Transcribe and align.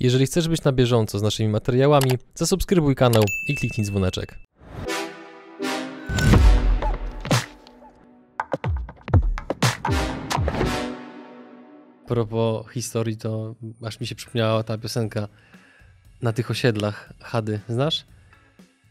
Jeżeli 0.00 0.26
chcesz 0.26 0.48
być 0.48 0.64
na 0.64 0.72
bieżąco 0.72 1.18
z 1.18 1.22
naszymi 1.22 1.48
materiałami, 1.48 2.10
zasubskrybuj 2.34 2.94
kanał 2.94 3.22
i 3.48 3.54
kliknij 3.54 3.86
dzwoneczek. 3.86 4.38
Propos 12.06 12.70
historii, 12.72 13.16
to 13.16 13.54
aż 13.84 14.00
mi 14.00 14.06
się 14.06 14.14
przypomniała 14.14 14.62
ta 14.62 14.78
piosenka 14.78 15.28
na 16.22 16.32
tych 16.32 16.50
osiedlach 16.50 17.12
Hady, 17.20 17.60
znasz? 17.68 18.04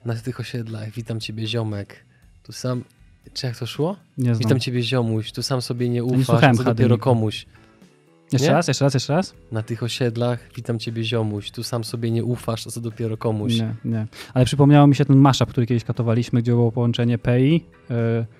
Na 0.05 0.15
tych 0.15 0.39
osiedlach, 0.39 0.89
witam 0.89 1.19
ciebie 1.19 1.47
ziomek, 1.47 2.05
tu 2.43 2.51
sam, 2.51 2.83
czy 3.33 3.47
jak 3.47 3.57
to 3.57 3.65
szło? 3.65 3.97
Nie 4.17 4.25
znam. 4.25 4.37
Witam 4.37 4.59
ciebie 4.59 4.83
ziomuś, 4.83 5.31
tu 5.31 5.43
sam 5.43 5.61
sobie 5.61 5.89
nie 5.89 6.03
ufasz, 6.03 6.25
słuchałem 6.25 6.55
co 6.55 6.63
Hady 6.63 6.75
dopiero 6.75 6.97
komuś. 6.97 7.45
Jeszcze 8.31 8.47
nie? 8.47 8.53
raz, 8.53 8.67
jeszcze 8.67 8.85
raz, 8.85 8.93
jeszcze 8.93 9.13
raz? 9.13 9.33
Na 9.51 9.63
tych 9.63 9.83
osiedlach, 9.83 10.39
witam 10.55 10.79
ciebie 10.79 11.03
ziomuś, 11.03 11.51
tu 11.51 11.63
sam 11.63 11.83
sobie 11.83 12.11
nie 12.11 12.23
ufasz, 12.23 12.67
a 12.67 12.69
co 12.69 12.81
dopiero 12.81 13.17
komuś. 13.17 13.53
Nie, 13.53 13.75
nie. 13.85 14.07
Ale 14.33 14.45
przypomniało 14.45 14.87
mi 14.87 14.95
się 14.95 15.05
ten 15.05 15.15
mashup, 15.15 15.49
który 15.49 15.67
kiedyś 15.67 15.83
katowaliśmy, 15.83 16.41
gdzie 16.41 16.51
było 16.51 16.71
połączenie 16.71 17.17
PI, 17.17 17.65
yy, 17.89 17.95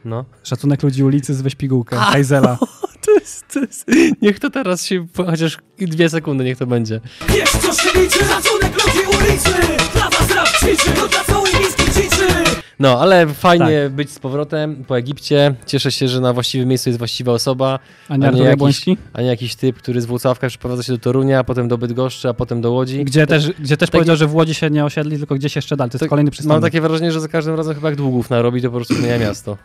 No. 0.06 0.26
szacunek 0.44 0.84
ludzi 0.84 1.04
ulicy 1.04 1.34
z 1.36 1.42
Weźpigułkę, 1.42 1.98
Heizela. 1.98 2.58
To 3.06 3.12
jest, 3.14 3.46
to 3.54 3.60
jest, 3.60 3.86
niech 4.22 4.40
to 4.40 4.50
teraz 4.50 4.86
się, 4.86 5.08
chociaż 5.18 5.58
dwie 5.80 6.10
sekundy 6.10 6.44
niech 6.44 6.58
to 6.58 6.68
będzie. 6.68 7.02
Wiesz 7.30 7.50
co 7.52 7.74
się 7.74 8.00
liczy, 8.02 8.20
szacunek 8.20 8.74
ludzi 8.86 9.00
ulicy 9.20 9.50
Dla 9.94 10.10
was 10.10 10.36
rap 10.36 10.48
ćwiczy, 10.48 10.92
to 10.92 11.08
dla 11.08 11.24
No, 12.80 13.00
ale 13.00 13.28
fajnie 13.28 13.82
Tak. 13.84 13.92
być 13.94 14.12
z 14.12 14.20
powrotem 14.20 14.84
po 14.88 14.98
Egipcie. 14.98 15.56
Cieszę 15.66 15.92
się, 15.92 16.08
że 16.08 16.22
na 16.22 16.34
właściwym 16.34 16.68
miejscu 16.70 16.90
jest 16.90 16.98
właściwa 16.98 17.32
osoba, 17.32 17.80
A 18.10 18.14
A 18.14 18.18
nie 18.18 18.22
nie 18.22 18.28
Artur 18.28 18.68
jakiś- 18.68 18.86
a 19.14 19.22
nie 19.22 19.28
jakiś 19.28 19.56
typ, 19.56 19.76
który 19.78 20.02
z 20.02 20.06
Włocławka 20.06 20.48
przeprowadza 20.48 20.84
się 20.84 20.92
do 20.94 20.98
Torunia, 21.00 21.44
potem 21.44 21.68
do 21.68 21.78
Bydgoszczy, 21.78 22.30
a 22.30 22.34
potem 22.34 22.62
do 22.62 22.72
Łodzi. 22.72 23.06
Gdzie 23.06 23.28
też, 23.28 23.52
gdzie 23.60 23.78
też 23.78 23.90
Taki- 23.90 23.92
powiedział, 23.92 24.16
że 24.16 24.28
w 24.28 24.36
Łodzi 24.36 24.54
się 24.54 24.70
nie 24.70 24.86
osiedli, 24.86 25.18
tylko 25.18 25.36
gdzieś 25.36 25.56
jeszcze 25.56 25.78
dalej. 25.78 25.92
To 25.92 25.96
jest 25.96 26.00
Tak, 26.00 26.10
kolejny 26.10 26.28
Mam 26.28 26.32
przystanek. 26.32 26.62
takie 26.62 26.82
wrażenie, 26.82 27.12
że 27.12 27.20
za 27.22 27.28
każdym 27.28 27.56
razem 27.56 27.76
chyba 27.76 27.88
jak 27.90 27.98
długów 27.98 28.30
narobi, 28.30 28.62
to 28.62 28.70
po 28.70 28.76
prostu 28.76 28.96
zmienia 28.96 29.20
miasto. 29.20 29.58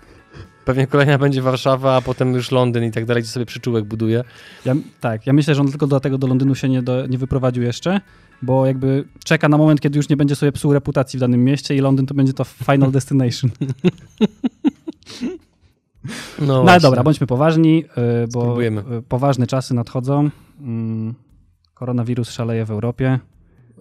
Pewnie 0.64 0.86
kolejna 0.86 1.19
będzie 1.19 1.42
Warszawa, 1.42 1.97
a 1.97 2.00
potem 2.00 2.34
już 2.34 2.50
Londyn 2.50 2.84
i 2.84 2.91
tak 2.91 3.04
dalej, 3.04 3.22
gdzie 3.22 3.32
sobie 3.32 3.47
przyczółek 3.47 3.84
buduje. 3.84 4.24
Ja, 4.64 4.74
tak, 5.00 5.26
ja 5.26 5.32
myślę, 5.32 5.54
że 5.54 5.60
on 5.60 5.69
tylko 5.70 5.86
do 5.86 6.00
tego 6.00 6.19
do 6.19 6.26
Londynu 6.26 6.54
się 6.54 6.69
nie, 6.69 6.82
do, 6.82 7.06
nie 7.06 7.19
wyprowadził 7.19 7.62
jeszcze, 7.62 8.00
bo 8.42 8.66
jakby 8.66 9.04
czeka 9.24 9.48
na 9.48 9.58
moment, 9.58 9.80
kiedy 9.80 9.96
już 9.98 10.08
nie 10.08 10.16
będzie 10.16 10.36
sobie 10.36 10.52
psuł 10.52 10.72
reputacji 10.72 11.16
w 11.16 11.20
danym 11.20 11.44
mieście 11.44 11.76
i 11.76 11.80
Londyn 11.80 12.06
to 12.06 12.14
będzie 12.14 12.32
to 12.32 12.44
final 12.44 12.90
destination. 12.98 13.50
No, 16.38 16.64
No 16.64 16.70
ale 16.70 16.80
dobra, 16.80 17.02
bądźmy 17.02 17.26
poważni, 17.26 17.76
yy, 17.76 17.84
bo 18.32 18.40
Spróbujemy. 18.40 18.84
yy, 18.90 19.02
poważne 19.02 19.46
czasy 19.46 19.74
nadchodzą. 19.74 20.30
Mm, 20.60 21.14
Koronawirus 21.74 22.30
szaleje 22.30 22.64
w 22.64 22.70
Europie. 22.70 23.18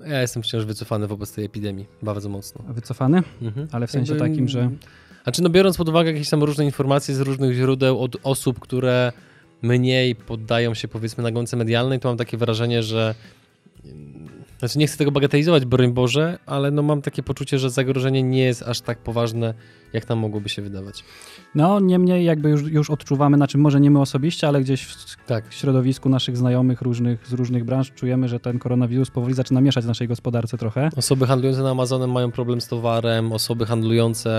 Ja 0.07 0.21
jestem 0.21 0.43
wciąż 0.43 0.65
wycofany 0.65 1.07
wobec 1.07 1.33
tej 1.33 1.45
epidemii, 1.45 1.85
bardzo 2.03 2.29
mocno. 2.29 2.61
Wycofany, 2.73 3.23
Mhm. 3.41 3.67
ale 3.71 3.87
w 3.87 3.91
sensie 3.91 4.13
Jakby- 4.13 4.29
takim, 4.29 4.47
że 4.47 4.69
Znaczy, 5.23 5.43
no 5.43 5.49
biorąc 5.49 5.77
pod 5.77 5.89
uwagę 5.89 6.11
jakieś 6.11 6.29
tam 6.29 6.43
różne 6.43 6.65
informacje 6.65 7.15
z 7.15 7.19
różnych 7.19 7.53
źródeł 7.55 7.99
od 7.99 8.17
osób, 8.23 8.59
które 8.59 9.11
mniej 9.61 10.15
poddają 10.15 10.73
się 10.73 10.87
powiedzmy 10.87 11.23
nagonce 11.23 11.57
medialnej, 11.57 11.99
to 11.99 12.09
mam 12.09 12.17
takie 12.17 12.37
wrażenie, 12.37 12.83
że 12.83 13.15
znaczy 14.67 14.79
nie 14.79 14.87
chcę 14.87 14.97
tego 14.97 15.11
bagatelizować, 15.11 15.65
broń 15.65 15.93
Boże, 15.93 16.39
ale 16.45 16.71
no 16.71 16.81
mam 16.81 17.01
takie 17.01 17.23
poczucie, 17.23 17.59
że 17.59 17.69
zagrożenie 17.69 18.23
nie 18.23 18.43
jest 18.43 18.63
aż 18.63 18.81
tak 18.81 18.97
poważne, 18.97 19.53
jak 19.93 20.09
nam 20.09 20.19
mogłoby 20.19 20.49
się 20.49 20.61
wydawać. 20.61 21.03
no 21.55 21.79
niemniej 21.79 22.25
jakby 22.25 22.49
już, 22.49 22.61
już 22.63 22.89
odczuwamy, 22.89 23.37
znaczy 23.37 23.57
może 23.57 23.79
nie 23.81 23.91
my 23.91 24.01
osobiście, 24.01 24.47
ale 24.47 24.61
gdzieś 24.61 24.83
w 24.83 25.15
Tak. 25.25 25.47
w 25.49 25.53
środowisku 25.53 26.09
naszych 26.09 26.37
znajomych 26.37 26.81
różnych, 26.81 27.27
z 27.27 27.33
różnych 27.33 27.63
branż 27.65 27.91
czujemy, 27.91 28.27
że 28.27 28.39
ten 28.39 28.59
koronawirus 28.59 29.11
powoli 29.11 29.33
zaczyna 29.33 29.61
mieszać 29.61 29.83
w 29.83 29.87
naszej 29.87 30.07
gospodarce 30.07 30.57
trochę. 30.57 30.89
Osoby 30.95 31.27
handlujące 31.27 31.63
na 31.63 31.69
Amazonem 31.71 32.11
mają 32.11 32.31
problem 32.31 32.61
z 32.61 32.67
towarem, 32.67 33.31
osoby 33.31 33.65
handlujące 33.65 34.31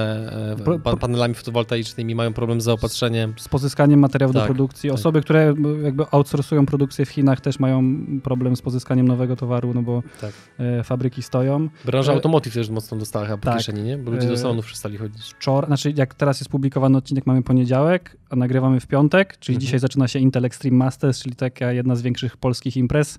e, 0.52 0.64
Pro- 0.64 0.78
pa- 0.78 0.96
panelami 0.96 1.34
fotowoltaicznymi 1.34 2.14
mają 2.14 2.32
problem 2.32 2.60
z 2.60 2.64
zaopatrzeniem. 2.64 3.34
Z 3.38 3.48
pozyskaniem 3.48 4.00
materiałów 4.00 4.34
do 4.34 4.40
Tak, 4.40 4.48
produkcji. 4.48 4.90
tak. 4.90 4.98
Osoby, 4.98 5.20
które 5.22 5.42
m, 5.48 5.84
jakby 5.84 6.05
outsourcują 6.11 6.66
produkcję 6.66 7.05
w 7.06 7.08
Chinach 7.11 7.40
też 7.40 7.58
mają 7.58 7.82
problem 8.22 8.56
z 8.56 8.62
pozyskaniem 8.62 9.08
nowego 9.08 9.36
towaru, 9.36 9.74
no 9.74 9.82
bo 9.82 10.02
Tak. 10.20 10.33
e, 10.58 10.83
fabryki 10.84 11.23
stoją. 11.23 11.68
Branża 11.84 12.12
E, 12.12 12.14
automotive 12.14 12.55
też 12.55 12.70
mocno 12.70 12.98
dostała 12.98 13.24
chyba 13.24 13.36
po 13.39 13.45
tak. 13.45 13.56
kieszeni, 13.58 13.83
nie? 13.83 13.98
Bo 13.98 14.11
ludzie 14.11 14.27
do 14.28 14.34
E, 14.34 14.36
salonów 14.39 14.67
przestali 14.67 14.96
chodzić. 14.96 15.23
Wczoraj, 15.39 15.67
znaczy 15.68 15.92
jak 15.96 16.14
teraz 16.14 16.40
jest 16.40 16.50
publikowany 16.50 16.98
odcinek, 16.98 17.27
mamy 17.27 17.42
poniedziałek, 17.42 18.17
a 18.30 18.36
nagrywamy 18.36 18.80
w 18.80 18.86
piątek, 18.86 19.36
czyli 19.39 19.56
Mhm. 19.56 19.61
dzisiaj 19.61 19.78
zaczyna 19.80 20.08
się 20.08 20.18
Intel 20.18 20.45
Extreme 20.45 20.77
Masters, 20.77 21.23
czyli 21.23 21.36
taka 21.36 21.73
jedna 21.73 21.96
z 21.96 22.02
większych 22.02 22.36
polskich 22.36 22.77
imprez 22.77 23.18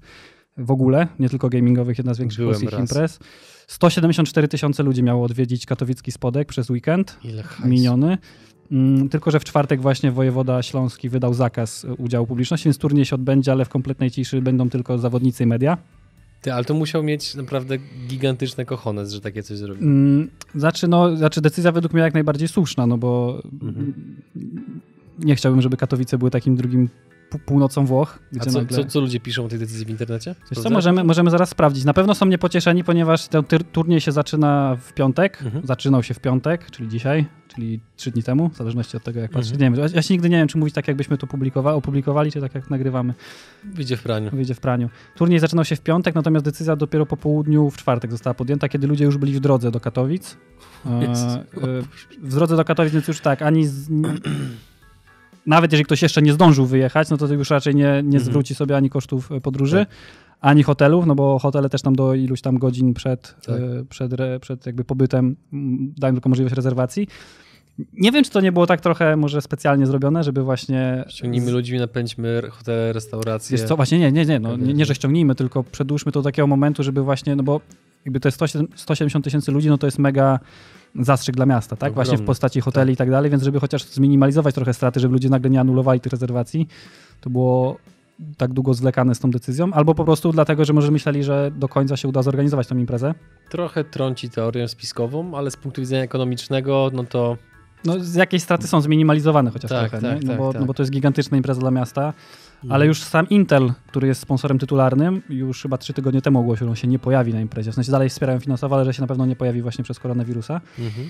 w 0.58 0.72
ogóle, 0.72 1.08
nie 1.20 1.30
tylko 1.30 1.50
gamingowych, 1.50 1.98
jedna 1.98 2.14
z 2.14 2.20
większych 2.20 2.40
Byłem 2.40 2.52
polskich 2.54 2.72
raz. 2.72 2.80
imprez. 2.80 3.20
174 3.68 4.48
tysiące 4.48 4.84
ludzi 4.84 5.04
miało 5.04 5.26
odwiedzić 5.26 5.66
katowicki 5.66 6.12
spodek 6.12 6.48
przez 6.48 6.70
weekend. 6.70 7.20
Miniony. 7.66 8.18
Mm, 8.72 9.10
Tylko, 9.10 9.32
że 9.32 9.40
w 9.40 9.44
czwartek 9.44 9.82
właśnie 9.82 10.12
wojewoda 10.12 10.62
śląski 10.62 11.10
wydał 11.10 11.34
zakaz 11.34 11.86
udziału 11.98 12.28
publiczności, 12.28 12.64
więc 12.66 12.78
turniej 12.78 13.06
się 13.06 13.16
odbędzie, 13.16 13.52
ale 13.52 13.66
w 13.66 13.70
kompletnej 13.70 14.12
ciszy 14.12 14.42
będą 14.42 14.70
tylko 14.70 14.98
zawodnicy 14.98 15.44
i 15.44 15.48
media. 15.48 15.78
Ty, 16.44 16.54
ale 16.54 16.66
to 16.66 16.74
musiał 16.74 17.04
mieć 17.04 17.36
naprawdę 17.36 17.78
gigantyczne 18.08 18.66
kochones, 18.66 19.12
że 19.14 19.22
takie 19.22 19.44
coś 19.44 19.58
zrobił. 19.58 19.84
Mm, 19.84 20.30
Znaczy, 20.56 20.88
no, 20.88 21.18
znaczy 21.18 21.42
decyzja 21.42 21.72
według 21.72 21.94
mnie 21.94 22.02
jak 22.04 22.14
najbardziej 22.14 22.48
słuszna, 22.48 22.88
no 22.88 22.98
bo 22.98 23.42
Mhm. 23.62 23.94
nie 25.20 25.36
chciałbym, 25.36 25.62
żeby 25.62 25.78
Katowice 25.78 26.18
były 26.18 26.32
takim 26.32 26.56
drugim 26.56 26.90
północą 27.40 27.86
Włoch, 27.86 28.20
A 28.40 28.46
co, 28.46 28.60
nagle... 28.60 28.78
co, 28.78 28.86
co 28.86 29.00
ludzie 29.00 29.20
piszą 29.20 29.46
o 29.46 29.48
tej 29.48 29.60
decyzji 29.60 29.86
w 29.86 29.90
internecie? 29.90 30.36
Wiesz 30.52 30.64
co, 30.64 30.70
możemy, 30.70 31.04
możemy 31.04 31.30
zaraz 31.30 31.50
sprawdzić. 31.50 31.84
Na 31.84 31.94
pewno 31.94 32.16
są 32.16 32.26
niepocieszeni, 32.26 32.84
ponieważ 32.84 33.28
ten 33.28 33.44
turniej 33.72 34.02
się 34.02 34.12
zaczyna 34.12 34.78
w 34.82 34.94
piątek. 34.94 35.42
Mhm. 35.42 35.68
Zaczynał 35.68 36.04
się 36.04 36.14
w 36.14 36.20
piątek, 36.20 36.72
czyli 36.72 36.90
dzisiaj, 36.90 37.26
czyli 37.48 37.80
trzy 37.96 38.12
dni 38.12 38.24
temu, 38.24 38.50
w 38.50 38.58
zależności 38.58 38.98
od 38.98 39.04
tego, 39.04 39.20
jak 39.20 39.32
patrzeć. 39.32 39.54
Mhm. 39.54 39.74
Nie 39.74 39.78
wiem, 39.78 39.90
ja 39.96 40.02
się 40.02 40.14
nigdy 40.14 40.30
nie 40.30 40.38
wiem, 40.38 40.48
czy 40.48 40.58
mówić 40.58 40.76
tak, 40.76 40.88
jakbyśmy 40.88 41.18
to 41.18 41.28
publikowa- 41.28 41.74
opublikowali, 41.74 42.32
czy 42.32 42.42
tak, 42.42 42.56
jak 42.56 42.70
nagrywamy. 42.70 43.14
Wyjdzie 43.64 43.98
w 43.98 44.04
praniu. 44.04 44.30
wyjdzie 44.34 44.54
w 44.54 44.60
praniu. 44.60 44.90
Turniej 45.16 45.40
zaczynał 45.40 45.66
się 45.66 45.76
w 45.76 45.82
piątek, 45.82 46.16
natomiast 46.16 46.46
decyzja 46.46 46.76
dopiero 46.76 47.06
po 47.06 47.18
południu 47.18 47.70
w 47.70 47.78
czwartek 47.78 48.12
została 48.12 48.34
podjęta, 48.34 48.70
kiedy 48.70 48.88
ludzie 48.88 49.06
już 49.06 49.18
byli 49.18 49.34
w 49.34 49.40
drodze 49.40 49.72
do 49.72 49.80
Katowic. 49.80 50.38
E, 50.86 50.90
e, 50.90 51.14
w 52.22 52.36
drodze 52.36 52.58
do 52.58 52.66
Katowic, 52.66 52.94
więc 52.94 53.08
już 53.08 53.20
tak, 53.20 53.42
ani 53.42 53.68
z, 53.68 53.90
nawet 55.46 55.72
jeżeli 55.72 55.86
ktoś 55.86 56.02
jeszcze 56.02 56.22
nie 56.22 56.34
zdążył 56.34 56.66
wyjechać, 56.66 57.10
no 57.10 57.18
to 57.18 57.34
już 57.34 57.50
raczej 57.50 57.76
nie, 57.76 57.84
nie 57.84 57.98
Mhm. 58.00 58.24
zwróci 58.24 58.56
sobie 58.56 58.76
ani 58.78 58.90
kosztów 58.90 59.32
e, 59.32 59.42
podróży, 59.42 59.78
Tak. 59.78 59.96
ani 60.42 60.64
hotelów, 60.64 61.06
no 61.06 61.16
bo 61.16 61.40
hotele 61.40 61.70
też 61.70 61.82
tam 61.82 61.96
do 61.96 62.14
iluś 62.14 62.42
tam 62.42 62.58
godzin 62.58 62.94
przed, 62.94 63.36
Tak. 63.46 63.56
e, 63.56 63.86
przed, 63.90 64.14
re, 64.14 64.40
przed 64.40 64.66
jakby 64.66 64.84
pobytem 64.84 65.36
dają 65.98 66.14
tylko 66.14 66.30
możliwość 66.30 66.56
rezerwacji. 66.56 67.08
Nie 67.94 68.12
wiem, 68.12 68.24
czy 68.24 68.32
to 68.32 68.42
nie 68.42 68.52
było 68.52 68.68
tak 68.68 68.82
trochę 68.82 69.16
może 69.16 69.42
specjalnie 69.42 69.86
zrobione, 69.86 70.24
żeby 70.24 70.44
właśnie 70.44 71.06
Ściągnijmy 71.08 71.52
ludźmi, 71.52 71.80
napędźmy 71.80 72.42
hotele, 72.52 72.94
restauracje. 72.94 73.58
Wiesz 73.58 73.68
co, 73.68 73.76
właśnie 73.76 74.00
nie, 74.00 74.12
nie, 74.12 74.26
nie, 74.26 74.40
no, 74.40 74.50
Pewnie. 74.50 74.68
nie, 74.68 74.74
nie, 74.74 74.86
że 74.86 74.96
ściągnijmy, 74.96 75.36
tylko 75.36 75.64
przedłużmy 75.64 76.12
to 76.12 76.20
do 76.20 76.24
takiego 76.24 76.48
momentu, 76.48 76.84
żeby 76.84 77.02
właśnie, 77.04 77.36
no 77.36 77.44
bo 77.44 77.62
jakby 78.06 78.32
107 78.32 78.68
170 78.76 79.26
tysięcy 79.26 79.52
ludzi, 79.52 79.70
no 79.70 79.78
to 79.78 79.88
jest 79.88 80.00
mega 80.00 80.40
zastrzyk 81.00 81.36
dla 81.36 81.46
miasta, 81.46 81.76
tak? 81.76 81.94
Właśnie 81.94 82.18
w 82.18 82.26
postaci 82.26 82.62
hoteli 82.62 82.94
i 82.94 82.98
tak 82.98 83.10
dalej, 83.10 83.32
więc 83.32 83.44
żeby 83.44 83.60
chociaż 83.60 83.86
zminimalizować 83.86 84.56
trochę 84.56 84.74
straty, 84.74 85.00
żeby 85.00 85.14
ludzie 85.14 85.30
nagle 85.30 85.50
nie 85.50 85.60
anulowali 85.60 86.00
tych 86.00 86.12
rezerwacji, 86.12 86.68
to 87.22 87.30
było 87.30 87.78
tak 88.38 88.54
długo 88.54 88.74
zwlekane 88.74 89.16
z 89.16 89.20
tą 89.20 89.32
decyzją, 89.32 89.74
albo 89.74 89.96
po 89.96 90.06
prostu 90.06 90.32
dlatego, 90.32 90.66
że 90.66 90.74
może 90.74 90.92
myśleli, 90.92 91.24
że 91.24 91.52
do 91.56 91.68
końca 91.68 91.98
się 91.98 92.08
uda 92.08 92.22
zorganizować 92.22 92.68
tą 92.68 92.78
imprezę. 92.78 93.14
Trochę 93.50 93.84
trąci 93.84 94.30
teorię 94.30 94.68
spiskową, 94.68 95.38
ale 95.38 95.52
z 95.52 95.58
punktu 95.58 95.82
widzenia 95.82 96.04
ekonomicznego, 96.04 96.90
no 96.94 97.04
to 97.04 97.38
No 97.86 98.00
z 98.00 98.16
jakiejś 98.16 98.44
straty 98.44 98.68
są 98.68 98.82
zminimalizowane 98.82 99.52
chociaż 99.52 99.70
Tak, 99.72 99.90
trochę, 99.90 100.08
tak, 100.08 100.22
nie? 100.22 100.28
No, 100.28 100.28
tak, 100.28 100.38
bo, 100.38 100.52
tak. 100.52 100.62
no 100.62 100.68
bo 100.68 100.74
to 100.74 100.84
jest 100.84 100.92
gigantyczna 100.92 101.38
impreza 101.38 101.62
dla 101.62 101.72
miasta. 101.72 102.14
Ale 102.70 102.88
już 102.88 103.02
sam 103.04 103.30
Intel, 103.30 103.74
który 103.88 104.08
jest 104.08 104.22
sponsorem 104.22 104.60
tytularnym, 104.60 105.22
już 105.30 105.62
chyba 105.62 105.78
trzy 105.78 105.94
tygodnie 105.94 106.22
temu 106.22 106.40
ogłosił, 106.40 106.66
że 106.68 106.70
on 106.70 106.76
się 106.76 106.88
nie 106.88 107.00
pojawi 107.00 107.34
na 107.34 107.42
imprezie. 107.42 107.72
W 107.72 107.76
sensie 107.76 107.92
dalej 107.92 108.10
wspierają 108.10 108.40
finansowo, 108.40 108.76
ale 108.76 108.86
że 108.86 108.94
się 108.94 109.02
na 109.02 109.08
pewno 109.08 109.26
nie 109.26 109.36
pojawi 109.36 109.62
właśnie 109.62 109.84
przez 109.84 110.00
koronawirusa. 110.00 110.62
Mhm. 110.80 111.10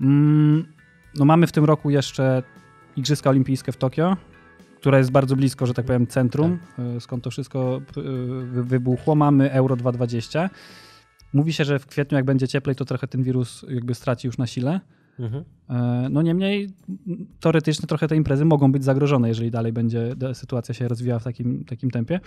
Mm, 0.00 0.64
no 1.14 1.24
mamy 1.24 1.46
w 1.46 1.52
tym 1.52 1.64
roku 1.64 1.90
jeszcze 1.90 2.42
Igrzyska 2.96 3.30
Olimpijskie 3.30 3.72
w 3.72 3.76
Tokio, 3.76 4.16
które 4.76 4.98
jest 4.98 5.10
bardzo 5.10 5.36
blisko, 5.36 5.66
że 5.66 5.74
tak 5.74 5.86
powiem, 5.86 6.06
centrum, 6.06 6.58
y, 6.96 7.00
skąd 7.00 7.24
to 7.24 7.30
wszystko 7.30 7.80
y, 7.96 8.02
wy- 8.46 8.64
wybuchło. 8.64 9.14
Mamy 9.14 9.52
Euro 9.52 9.76
2020. 9.76 10.50
Mówi 11.32 11.52
się, 11.52 11.64
że 11.64 11.78
w 11.78 11.86
kwietniu, 11.86 12.16
jak 12.16 12.24
będzie 12.24 12.48
cieplej, 12.48 12.76
to 12.76 12.84
trochę 12.84 13.08
ten 13.08 13.22
wirus 13.22 13.64
jakby 13.68 13.94
straci 13.94 14.26
już 14.26 14.38
na 14.38 14.46
sile. 14.46 14.80
Mhm. 15.18 15.44
E, 15.70 16.08
No 16.10 16.22
niemniej 16.22 16.68
teoretycznie 17.40 17.86
trochę 17.88 18.08
te 18.08 18.16
imprezy 18.16 18.44
mogą 18.44 18.72
być 18.72 18.84
zagrożone, 18.84 19.28
jeżeli 19.28 19.50
dalej 19.50 19.72
będzie 19.72 20.14
sytuacja 20.32 20.74
się 20.74 20.88
rozwijała 20.88 21.18
w 21.18 21.24
takim, 21.24 21.64
takim 21.64 21.90
tempie. 21.90 22.20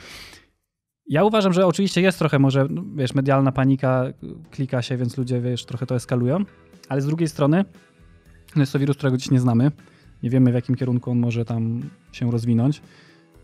Ja 1.07 1.23
uważam, 1.23 1.53
że 1.53 1.67
oczywiście 1.67 2.01
jest 2.01 2.19
trochę 2.19 2.39
może, 2.39 2.67
no, 2.69 2.83
wiesz, 2.95 3.13
medialna 3.13 3.51
panika, 3.51 4.05
klika 4.51 4.81
się, 4.81 4.97
więc 4.97 5.17
ludzie, 5.17 5.41
wiesz, 5.41 5.65
trochę 5.65 5.85
to 5.85 5.95
eskalują, 5.95 6.37
ale 6.89 7.01
z 7.01 7.05
drugiej 7.05 7.27
strony 7.27 7.65
no 8.55 8.61
jest 8.61 8.73
to 8.73 8.79
wirus, 8.79 8.97
którego 8.97 9.17
dziś 9.17 9.31
nie 9.31 9.39
znamy. 9.39 9.71
Nie 10.23 10.29
wiemy, 10.29 10.51
w 10.51 10.55
jakim 10.55 10.75
kierunku 10.75 11.11
on 11.11 11.19
może 11.19 11.45
tam 11.45 11.81
się 12.11 12.31
rozwinąć. 12.31 12.81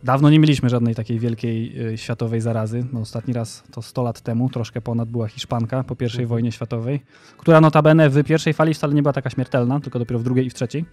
Dawno 0.04 0.30
nie 0.30 0.40
mieliśmy 0.40 0.70
żadnej 0.70 0.96
takiej 0.96 1.20
wielkiej 1.20 1.88
y, 1.94 1.98
światowej 1.98 2.42
zarazy. 2.42 2.86
No, 2.94 3.00
ostatni 3.00 3.34
raz 3.34 3.64
to 3.72 3.82
100 3.82 4.04
lat 4.04 4.22
temu, 4.22 4.50
troszkę 4.50 4.82
ponad 4.82 5.10
była 5.10 5.28
Hiszpanka 5.28 5.84
po 5.84 5.96
I 6.02 6.06
Mhm. 6.06 6.28
wojnie 6.28 6.52
światowej, 6.52 7.02
która 7.38 7.62
notabene 7.62 8.10
w 8.10 8.24
pierwszej 8.24 8.54
fali 8.54 8.74
wcale 8.74 8.94
nie 8.94 9.02
była 9.02 9.14
taka 9.14 9.30
śmiertelna, 9.30 9.80
tylko 9.80 10.00
dopiero 10.00 10.20
w 10.20 10.24
drugiej 10.24 10.46
i 10.46 10.50
w 10.50 10.54
trzeciej, 10.54 10.86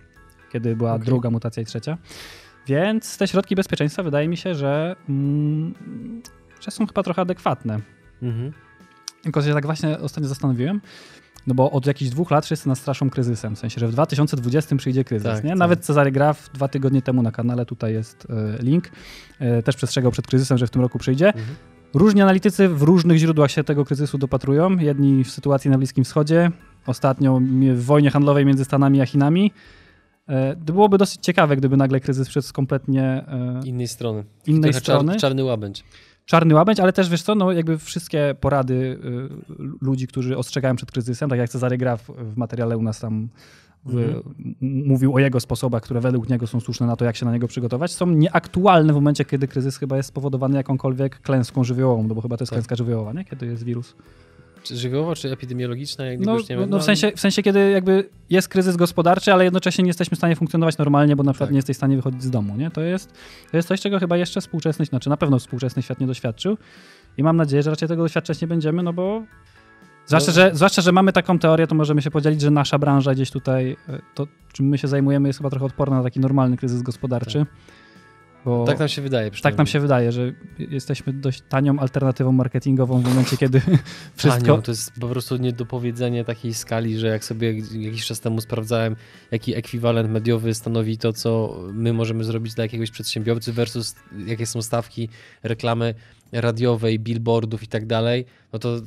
kiedy 0.53 0.77
była 0.77 0.95
Okej. 0.95 1.06
druga 1.06 1.31
mutacja 1.31 1.62
i 1.62 1.67
trzecia. 1.67 1.99
Więc 2.67 3.19
te 3.19 3.29
środki 3.29 3.55
bezpieczeństwa 3.55 4.03
wydaje 4.03 4.29
mi 4.29 4.37
się, 4.37 4.55
że, 4.55 4.97
mm, 5.09 5.75
że 6.61 6.71
są 6.71 6.87
chyba 6.87 7.03
trochę 7.03 7.23
adekwatne. 7.23 7.81
Mhm. 8.23 8.53
Tylko 9.23 9.43
się 9.43 9.53
tak 9.55 9.67
właśnie 9.67 9.99
ostatnio 9.99 10.29
zastanowiłem, 10.29 10.81
no 11.46 11.55
bo 11.55 11.70
od 11.70 11.87
jakichś 11.87 12.11
dwóch 12.11 12.31
lat 12.31 12.44
wszyscy 12.44 12.69
nas 12.69 12.79
straszą 12.79 13.11
kryzysem, 13.11 13.56
w 13.56 13.58
sensie, 13.58 13.81
że 13.81 13.88
w 13.88 13.93
2020 13.93 14.76
przyjdzie 14.76 15.05
kryzys, 15.05 15.29
Tak, 15.32 15.44
nie? 15.44 15.50
tak. 15.50 15.58
Nawet 15.58 15.81
Cezary 15.85 16.12
Graf 16.12 16.50
dwa 16.55 16.69
tygodnie 16.69 17.02
temu 17.02 17.23
na 17.23 17.32
kanale, 17.32 17.67
tutaj 17.67 17.93
jest 17.93 18.26
e, 18.31 18.62
link, 18.62 18.91
e, 19.38 19.62
też 19.62 19.76
przestrzegał 19.76 20.12
przed 20.12 20.26
kryzysem, 20.26 20.58
że 20.58 20.67
w 20.67 20.70
tym 20.70 20.82
roku 20.82 20.99
przyjdzie. 20.99 21.26
Mhm. 21.26 21.56
Różni 21.94 22.23
analitycy 22.23 22.69
w 22.69 22.82
różnych 22.82 23.19
źródłach 23.19 23.50
się 23.50 23.64
tego 23.64 23.85
kryzysu 23.85 24.19
dopatrują. 24.19 24.79
Jedni 24.79 25.25
w 25.25 25.31
sytuacji 25.31 25.70
na 25.70 25.79
Bliskim 25.79 26.05
Wschodzie, 26.05 26.50
ostatnio 26.87 27.41
w 27.75 27.85
wojnie 27.85 28.11
handlowej 28.11 28.46
między 28.46 28.64
Stanami 28.64 29.00
a 29.00 29.06
Chinami. 29.06 29.52
E, 30.29 30.56
To 30.67 30.73
byłoby 30.73 30.99
dosyć 30.99 31.19
ciekawe, 31.20 31.56
gdyby 31.56 31.76
nagle 31.76 32.00
kryzys 32.00 32.29
wszedł 32.29 32.46
z 32.46 32.52
kompletnie 32.52 33.25
Innej 33.64 33.88
strony. 33.88 34.25
innej 34.46 34.70
Trochę 34.70 34.81
strony. 34.81 35.12
Czar, 35.12 35.20
czarny 35.20 35.44
łabędź. 35.44 35.85
Czarny 36.25 36.55
łabędź, 36.55 36.81
ale 36.81 36.93
też 36.93 37.09
wiesz 37.11 37.23
co, 37.23 37.35
no 37.35 37.53
jakby 37.53 37.79
wszystkie 37.79 38.35
porady 38.41 38.75
y, 38.75 38.99
ludzi, 39.81 40.06
którzy 40.06 40.37
ostrzegają 40.38 40.76
przed 40.76 40.93
kryzysem, 40.93 41.31
tak 41.31 41.38
jak 41.38 41.50
Cezary 41.50 41.79
Graf 41.79 42.11
w 42.19 42.37
materiale 42.37 42.79
u 42.79 42.82
nas 42.82 43.00
tam 43.00 43.29
Mhm. 43.87 44.23
mówił 44.61 45.15
o 45.15 45.19
jego 45.19 45.41
sposobach, 45.41 45.82
które 45.82 46.00
według 46.00 46.29
niego 46.29 46.47
są 46.47 46.61
słuszne 46.61 46.87
na 46.87 46.97
to, 46.97 47.05
jak 47.05 47.17
się 47.17 47.26
na 47.26 47.32
niego 47.32 47.49
przygotować, 47.49 47.93
są 47.93 48.06
nieaktualne 48.06 48.93
w 48.93 48.97
momencie, 48.97 49.25
kiedy 49.25 49.49
kryzys 49.49 49.76
chyba 49.76 49.97
jest 49.97 50.09
spowodowany 50.09 50.56
jakąkolwiek 50.56 51.21
klęską 51.21 51.65
żywiołową, 51.65 52.03
no 52.06 52.15
bo 52.15 52.21
chyba 52.21 52.37
to 52.37 52.43
jest 52.43 52.50
Tak. 52.50 52.56
klęska 52.56 52.77
żywiołowa, 52.77 53.12
nie? 53.12 53.25
Kiedy 53.25 53.47
jest 53.47 53.65
wirus. 53.65 53.94
Czy 54.65 54.77
żywiołowa, 54.77 55.15
czy 55.15 55.33
epidemiologiczna, 55.33 56.05
jak 56.07 56.21
No, 56.21 56.35
już 56.35 56.49
nie 56.49 56.57
no, 56.57 56.67
no 56.67 56.79
w, 56.79 56.85
sensie, 56.85 57.13
w 57.17 57.21
sensie, 57.21 57.43
kiedy 57.43 57.71
jakby 57.71 58.09
jest 58.31 58.49
kryzys 58.49 58.77
gospodarczy, 58.77 59.33
ale 59.33 59.45
jednocześnie 59.45 59.85
nie 59.85 59.89
jesteśmy 59.89 60.15
w 60.15 60.19
stanie 60.19 60.37
funkcjonować 60.37 60.79
normalnie, 60.79 61.17
bo 61.17 61.23
na 61.23 61.33
przykład 61.33 61.49
Tak. 61.49 61.53
nie 61.53 61.59
jesteś 61.59 61.77
w 61.77 61.79
stanie 61.79 61.97
wychodzić 61.97 62.23
z 62.23 62.31
domu, 62.31 62.57
nie? 62.57 62.71
To 62.71 62.81
jest, 62.81 63.13
to 63.51 63.57
jest 63.57 63.69
coś, 63.69 63.81
czego 63.81 63.99
chyba 63.99 64.17
jeszcze 64.17 64.41
współczesny, 64.41 64.85
znaczy 64.85 65.11
na 65.11 65.17
pewno 65.17 65.39
współczesny 65.39 65.83
świat 65.83 66.01
nie 66.01 66.07
doświadczył 66.07 66.57
i 67.19 67.23
mam 67.23 67.37
nadzieję, 67.37 67.63
że 67.63 67.71
raczej 67.71 67.89
tego 67.89 68.03
doświadczać 68.03 68.41
nie 68.41 68.47
będziemy, 68.49 68.83
no 68.83 68.93
bo 68.93 69.23
zwłaszcza, 70.07 70.31
No. 70.31 70.35
że, 70.35 70.51
zwłaszcza, 70.55 70.83
że 70.83 70.93
mamy 70.93 71.13
taką 71.13 71.39
teorię, 71.39 71.67
to 71.67 71.75
możemy 71.75 72.03
się 72.03 72.11
podzielić, 72.11 72.41
że 72.41 72.51
nasza 72.51 72.79
branża 72.79 73.15
gdzieś 73.15 73.31
tutaj, 73.31 73.77
e, 73.89 73.99
to 74.15 74.27
czym 74.53 74.67
my 74.69 74.79
się 74.79 74.89
zajmujemy 74.89 75.29
jest 75.29 75.39
chyba 75.39 75.51
trochę 75.51 75.67
odporna 75.67 75.97
na 75.97 76.03
taki 76.03 76.21
normalny 76.21 76.57
kryzys 76.57 76.83
gospodarczy. 76.83 77.47
Bo 78.44 78.64
Tak 78.64 78.79
nam 78.79 78.88
się 78.88 79.02
wydaje. 79.02 79.31
tak 79.31 79.56
nam 79.58 79.67
się 79.67 79.81
wydaje, 79.81 80.12
że 80.12 80.32
jesteśmy 80.58 81.12
dość 81.12 81.43
tanią 81.49 81.79
alternatywą 81.79 82.32
marketingową 82.32 83.00
w 83.00 83.05
momencie, 83.05 83.37
kiedy 83.37 83.61
wszystko... 84.17 84.41
Tanią, 84.41 84.62
to 84.62 84.70
jest 84.70 84.93
po 85.00 85.08
prostu 85.08 85.37
niedopowiedzenie 85.37 86.25
takiej 86.25 86.55
skali, 86.55 86.99
że 86.99 87.06
jak 87.06 87.25
sobie 87.25 87.55
jakiś 87.79 88.06
czas 88.06 88.20
temu 88.20 88.41
sprawdzałem, 88.41 88.96
jaki 89.31 89.55
ekwiwalent 89.55 90.11
mediowy 90.11 90.55
stanowi 90.55 90.99
to, 90.99 91.12
co 91.12 91.58
my 91.73 91.93
możemy 91.93 92.25
zrobić 92.25 92.55
dla 92.55 92.64
jakiegoś 92.64 92.91
przedsiębiorcy 92.91 93.52
versus 93.52 93.94
jakie 94.26 94.46
są 94.46 94.62
stawki 94.62 95.08
reklamy 95.43 95.94
radiowej, 96.32 96.99
billboardów 96.99 97.62
i 97.62 97.67
tak 97.67 97.87
dalej, 97.87 98.25
no 98.52 98.58
to 98.58 98.81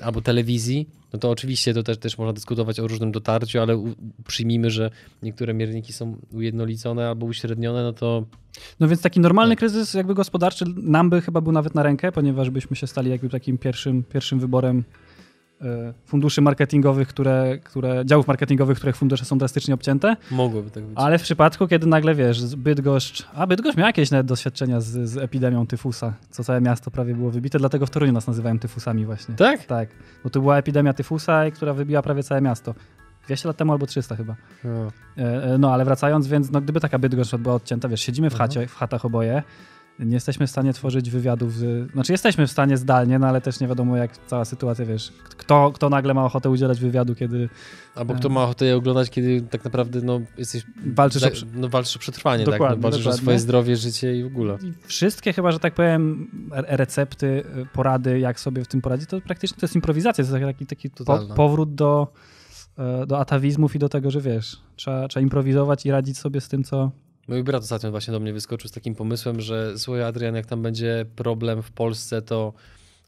albo 0.00 0.20
telewizji, 0.20 0.88
no 1.16 1.20
to 1.20 1.30
oczywiście 1.30 1.74
to 1.74 1.82
też, 1.82 1.98
też 1.98 2.18
można 2.18 2.32
dyskutować 2.32 2.80
o 2.80 2.88
różnym 2.88 3.12
dotarciu, 3.12 3.60
ale 3.60 3.76
u, 3.76 3.94
przyjmijmy, 4.26 4.70
że 4.70 4.90
niektóre 5.22 5.54
mierniki 5.54 5.92
są 5.92 6.16
ujednolicone 6.32 7.08
albo 7.08 7.26
uśrednione, 7.26 7.82
no 7.82 7.92
to 7.92 8.24
No 8.80 8.88
więc 8.88 9.02
taki 9.02 9.20
normalny 9.20 9.52
Tak. 9.52 9.58
kryzys 9.58 9.94
jakby 9.94 10.14
gospodarczy 10.14 10.64
nam 10.76 11.10
by 11.10 11.20
chyba 11.20 11.40
był 11.40 11.52
nawet 11.52 11.74
na 11.74 11.82
rękę, 11.82 12.12
ponieważ 12.12 12.50
byśmy 12.50 12.76
się 12.76 12.86
stali 12.86 13.10
jakby 13.10 13.28
takim 13.28 13.58
pierwszym, 13.58 14.04
pierwszym 14.04 14.40
wyborem 14.40 14.84
funduszy 16.06 16.40
marketingowych, 16.40 17.08
które, 17.08 17.58
które, 17.64 18.02
działów 18.04 18.26
marketingowych, 18.26 18.78
których 18.78 18.96
fundusze 18.96 19.24
są 19.24 19.38
drastycznie 19.38 19.74
obcięte, 19.74 20.16
mogłoby 20.30 20.70
tak 20.70 20.84
być. 20.84 20.92
ale 20.98 21.18
w 21.18 21.22
przypadku, 21.22 21.68
kiedy 21.68 21.86
nagle 21.86 22.14
wiesz, 22.14 22.56
Bydgoszcz, 22.56 23.26
a 23.34 23.46
Bydgoszcz 23.46 23.76
miał 23.76 23.86
jakieś 23.86 24.10
nawet 24.10 24.26
doświadczenia 24.26 24.80
z, 24.80 24.86
z 25.10 25.16
epidemią 25.16 25.66
tyfusa, 25.66 26.12
co 26.30 26.44
całe 26.44 26.60
miasto 26.60 26.90
prawie 26.90 27.14
było 27.14 27.30
wybite, 27.30 27.58
dlatego 27.58 27.86
w 27.86 27.90
Toruniu 27.90 28.12
nas 28.12 28.26
nazywają 28.26 28.58
tyfusami 28.58 29.06
właśnie. 29.06 29.34
Tak? 29.34 29.64
Tak, 29.64 29.88
bo 30.24 30.30
to 30.30 30.40
była 30.40 30.58
epidemia 30.58 30.92
tyfusa, 30.92 31.50
która 31.50 31.72
wybiła 31.74 32.02
prawie 32.02 32.22
całe 32.22 32.40
miasto. 32.40 32.74
200 33.26 33.48
lat 33.48 33.56
temu 33.56 33.72
albo 33.72 33.86
300 33.86 34.16
chyba. 34.16 34.36
No. 34.64 34.92
No 35.58 35.72
ale 35.72 35.84
wracając, 35.84 36.26
więc 36.26 36.50
no, 36.50 36.60
gdyby 36.60 36.80
taka 36.80 36.98
Bydgoszcz 36.98 37.36
była 37.36 37.54
odcięta, 37.54 37.88
wiesz, 37.88 38.00
siedzimy 38.00 38.30
w, 38.30 38.32
Mhm. 38.32 38.48
chacie, 38.48 38.66
w 38.66 38.74
chatach 38.74 39.04
oboje, 39.04 39.42
nie 39.98 40.14
jesteśmy 40.14 40.46
w 40.46 40.50
stanie 40.50 40.72
tworzyć 40.72 41.10
wywiadów, 41.10 41.54
z, 41.54 41.92
znaczy 41.92 42.12
jesteśmy 42.12 42.46
w 42.46 42.50
stanie 42.50 42.76
zdalnie, 42.76 43.18
no 43.18 43.26
ale 43.26 43.40
też 43.40 43.60
nie 43.60 43.68
wiadomo 43.68 43.96
jak 43.96 44.18
cała 44.26 44.44
sytuacja, 44.44 44.84
wiesz, 44.84 45.12
kto, 45.28 45.72
kto 45.72 45.88
nagle 45.88 46.14
ma 46.14 46.24
ochotę 46.24 46.50
udzielać 46.50 46.80
wywiadu, 46.80 47.14
kiedy 47.14 47.48
Albo 47.94 48.14
kto 48.14 48.28
ma 48.28 48.42
ochotę 48.42 48.64
je 48.64 48.76
oglądać, 48.76 49.10
kiedy 49.10 49.42
tak 49.42 49.64
naprawdę 49.64 50.00
no, 50.02 50.20
jesteś. 50.38 50.66
walczysz 50.86 51.22
o... 51.22 51.46
no, 51.54 51.68
walczysz 51.68 51.96
o 51.96 51.98
przetrwanie, 51.98 52.44
tak? 52.44 52.60
No, 52.60 52.66
walczysz 52.66 52.80
dokładnie. 52.80 53.10
o 53.10 53.12
swoje 53.12 53.38
zdrowie, 53.38 53.76
życie 53.76 54.18
i 54.18 54.22
w 54.22 54.26
ogóle. 54.26 54.58
I 54.62 54.72
Wszystkie 54.86 55.32
chyba, 55.32 55.52
że 55.52 55.58
tak 55.58 55.74
powiem, 55.74 56.30
re- 56.52 56.76
recepty, 56.76 57.44
e, 57.62 57.66
porady, 57.66 58.18
jak 58.18 58.40
sobie 58.40 58.64
w 58.64 58.68
tym 58.68 58.80
poradzić, 58.80 59.08
to 59.08 59.20
praktycznie 59.20 59.58
to 59.60 59.64
jest 59.64 59.74
improwizacja, 59.74 60.24
to 60.24 60.36
jest 60.36 60.44
taki, 60.44 60.66
taki 60.66 60.90
po, 60.90 61.18
powrót 61.18 61.74
do, 61.74 62.12
e, 62.78 63.06
do 63.06 63.18
atawizmów 63.18 63.76
i 63.76 63.78
do 63.78 63.88
tego, 63.88 64.10
że 64.10 64.20
wiesz, 64.20 64.60
trzeba, 64.76 65.08
trzeba 65.08 65.22
improwizować 65.22 65.86
i 65.86 65.90
radzić 65.90 66.18
sobie 66.18 66.40
z 66.40 66.48
tym, 66.48 66.64
co, 66.64 66.90
Mój 67.28 67.42
brat 67.42 67.62
ostatnio 67.62 67.90
właśnie 67.90 68.12
do 68.12 68.20
mnie 68.20 68.32
wyskoczył 68.32 68.68
z 68.68 68.72
takim 68.72 68.94
pomysłem, 68.94 69.40
że 69.40 69.78
słuchaj 69.78 70.02
Adrian, 70.02 70.34
jak 70.34 70.46
tam 70.46 70.62
będzie 70.62 71.06
problem 71.16 71.62
w 71.62 71.70
Polsce, 71.70 72.22
to 72.22 72.52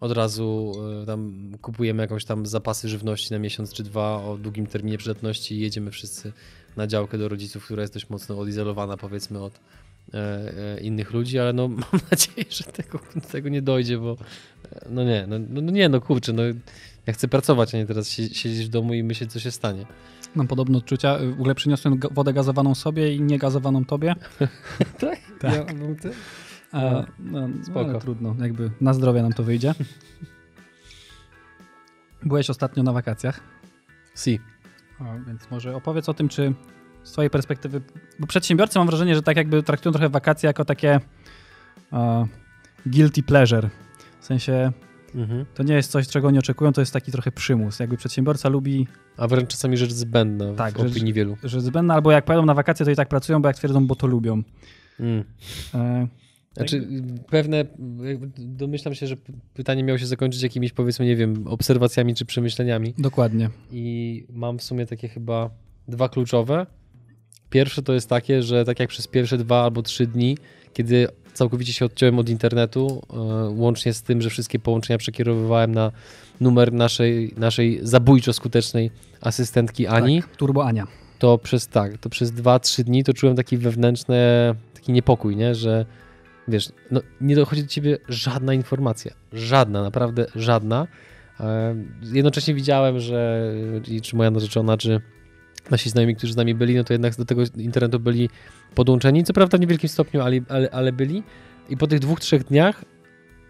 od 0.00 0.12
razu 0.12 0.73
e, 1.03 1.06
tam 1.06 1.53
kupujemy 1.62 2.03
jakąś 2.03 2.25
tam 2.25 2.47
zapasy 2.47 2.88
żywności 2.88 3.32
na 3.32 3.38
miesiąc 3.38 3.73
czy 3.73 3.82
dwa 3.82 4.25
o 4.25 4.38
długim 4.38 4.67
terminie 4.67 4.99
przydatności 4.99 5.55
i 5.55 5.61
jedziemy 5.61 5.91
wszyscy 5.91 6.32
na 6.76 6.87
działkę 6.87 7.19
do 7.19 7.29
rodziców, 7.29 7.65
która 7.65 7.82
jest 7.82 7.94
dość 7.94 8.11
mocno 8.11 8.38
odizolowana 8.38 8.97
powiedzmy 8.97 9.43
od 9.43 9.53
e, 10.15 10.19
e, 10.76 10.81
innych 10.81 11.12
ludzi, 11.12 11.38
ale 11.38 11.53
no 11.53 11.69
mam 11.93 12.00
nadzieję, 12.11 12.47
że 12.50 12.65
tego, 12.65 12.99
tego 13.32 13.49
nie 13.49 13.62
dojdzie, 13.62 13.99
bo 13.99 14.17
no 14.91 15.05
nie, 15.05 15.26
no, 15.29 15.38
no, 15.38 15.61
no 15.61 15.73
nie, 15.73 15.88
no 15.88 16.00
kurczę, 16.00 16.32
no 16.32 16.43
ja 17.08 17.12
chcę 17.14 17.28
pracować, 17.28 17.75
a 17.75 17.78
nie 17.78 17.87
teraz 17.87 18.08
sie- 18.08 18.34
siedzieć 18.34 18.66
w 18.66 18.69
domu 18.69 18.94
i 18.94 19.02
myśleć, 19.02 19.32
co 19.32 19.40
się 19.40 19.50
stanie. 19.50 19.87
Mam 20.34 20.46
podobne 20.49 20.78
odczucia. 20.78 21.19
W 21.19 21.32
ogóle 21.32 21.55
przyniosłem 21.55 22.00
wodę 22.10 22.32
gazowaną 22.32 22.75
sobie 22.75 23.14
i 23.14 23.20
niegazowaną 23.20 23.84
tobie. 23.84 24.14
Tak? 25.00 25.19
Tak. 25.40 25.55
Ja, 25.55 25.75
mam 25.75 25.96
te- 25.96 26.10
A, 26.72 26.81
No, 27.19 27.49
no, 27.49 27.64
spoko. 27.64 27.81
ale 27.90 27.99
trudno, 28.00 28.34
jakby 28.40 28.70
na 28.81 28.94
zdrowie 28.94 29.22
nam 29.22 29.32
to 29.32 29.43
wyjdzie. 29.43 29.75
Byłeś 32.22 32.50
ostatnio 32.50 32.82
na 32.82 32.93
wakacjach, 32.93 33.41
Si. 34.15 34.41
a, 35.00 35.05
więc 35.27 35.50
może 35.50 35.77
opowiedz 35.77 36.08
o 36.08 36.15
tym, 36.15 36.29
czy 36.29 36.55
z 37.03 37.12
twojej 37.12 37.31
perspektywy, 37.31 37.81
bo 38.19 38.27
przedsiębiorcy 38.27 38.79
mam 38.79 38.86
wrażenie, 38.88 39.15
że 39.15 39.22
tak 39.22 39.36
jakby 39.36 39.62
traktują 39.62 39.93
trochę 39.93 40.08
wakacje 40.08 40.46
jako 40.46 40.65
takie 40.65 41.00
a, 41.91 42.24
guilty 42.86 43.22
pleasure. 43.22 43.69
W 44.20 44.24
sensie 44.24 44.72
Mhm. 45.15 45.46
to 45.55 45.62
nie 45.62 45.74
jest 45.74 45.91
coś, 45.91 46.08
czego 46.08 46.31
nie 46.31 46.38
oczekują, 46.38 46.72
to 46.72 46.81
jest 46.81 46.93
taki 46.93 47.12
trochę 47.12 47.32
przymus. 47.32 47.79
Jakby 47.81 47.96
przedsiębiorca 47.96 48.48
lubi, 48.48 48.86
A 49.17 49.29
wręcz 49.29 49.50
czasami 49.50 49.77
rzecz 49.77 49.93
zbędna 49.93 50.55
Tak, 50.55 50.74
w 50.74 50.82
rzecz- 50.82 50.93
opinii 50.93 51.12
wielu. 51.12 51.36
że 51.44 51.60
zbędne, 51.60 51.94
albo 51.94 52.10
jak 52.12 52.24
pojadą 52.24 52.46
na 52.46 52.55
wakacje, 52.55 52.86
to 52.86 52.93
i 52.93 52.96
tak 52.96 53.08
pracują, 53.08 53.43
bo 53.43 53.48
jak 53.48 53.56
twierdzą, 53.56 53.86
bo 53.86 53.96
to 53.96 54.06
lubią. 54.06 54.43
Mm. 55.00 55.24
E, 55.74 56.08
Znaczy, 56.56 56.88
pewne, 57.31 57.65
jakby 58.03 58.31
domyślam 58.38 58.94
się, 58.94 59.06
że 59.06 59.17
pytanie 59.55 59.84
miało 59.84 59.98
się 59.98 60.06
zakończyć 60.06 60.43
jakimiś, 60.43 60.72
powiedzmy, 60.72 61.06
nie 61.06 61.17
wiem, 61.17 61.46
obserwacjami 61.46 62.15
czy 62.15 62.24
przemyśleniami. 62.24 62.94
dokładnie. 62.98 63.50
I 63.72 64.27
mam 64.31 64.58
w 64.58 64.62
sumie 64.62 64.86
takie 64.86 65.08
chyba 65.08 65.50
dwa 65.88 66.08
kluczowe. 66.08 66.67
Pierwsze 67.50 67.82
to 67.82 67.93
jest 67.94 68.08
takie, 68.08 68.43
że 68.43 68.65
tak 68.65 68.81
jak 68.81 68.88
przez 68.88 69.06
pierwsze 69.08 69.38
dwa 69.38 69.62
albo 69.65 69.82
trzy 69.82 70.06
dni, 70.06 70.38
kiedy 70.72 71.08
całkowicie 71.38 71.72
się 71.72 71.84
odciąłem 71.84 72.18
od 72.18 72.28
internetu, 72.28 73.02
e, 73.12 73.16
łącznie 73.50 73.92
z 73.92 74.02
tym, 74.02 74.22
że 74.22 74.30
wszystkie 74.30 74.58
połączenia 74.58 74.98
przekierowywałem 74.98 75.74
na 75.74 75.92
numer 76.40 76.72
naszej, 76.72 77.34
naszej 77.36 77.80
zabójczo 77.82 78.32
skutecznej 78.32 78.90
asystentki 79.20 79.86
Ani, 79.86 80.22
Tak, 80.22 80.36
Turbo 80.36 80.64
Ania. 80.64 80.86
to 81.18 81.38
przez 81.38 81.68
tak, 81.68 81.98
to 81.98 82.08
przez 82.08 82.32
2-3 82.32 82.84
dni 82.84 83.04
to 83.04 83.12
czułem 83.14 83.36
taki 83.36 83.56
wewnętrzny 83.56 84.16
taki 84.74 84.92
niepokój, 84.92 85.36
nie? 85.36 85.54
że 85.54 85.86
wiesz, 86.48 86.72
no, 86.90 87.00
nie 87.20 87.36
dochodzi 87.36 87.62
do 87.62 87.68
ciebie 87.68 87.98
żadna 88.08 88.54
informacja. 88.54 89.12
Żadna, 89.32 89.82
naprawdę 89.82 90.26
żadna. 90.36 90.86
E, 91.40 91.74
Jednocześnie 92.02 92.54
widziałem, 92.54 93.00
że 93.00 93.52
czy 94.02 94.16
moja 94.16 94.30
narzeczona, 94.30 94.76
czy 94.76 95.00
nasi 95.70 95.90
znajomi, 95.90 96.16
którzy 96.16 96.32
z 96.32 96.36
nami 96.36 96.54
byli, 96.54 96.74
no 96.74 96.84
to 96.84 96.92
jednak 96.92 97.16
do 97.16 97.24
tego 97.24 97.42
internetu 97.56 98.00
byli 98.00 98.28
podłączeni. 98.75 99.25
Co 99.25 99.32
prawda 99.32 99.58
w 99.58 99.60
niewielkim 99.60 99.89
stopniu, 99.89 100.20
ale, 100.20 100.41
ale, 100.48 100.70
ale 100.70 100.93
byli. 100.93 101.22
I 101.69 101.77
po 101.77 101.87
tych 101.87 101.98
dwóch, 101.98 102.20
trzech 102.20 102.44
dniach 102.44 102.84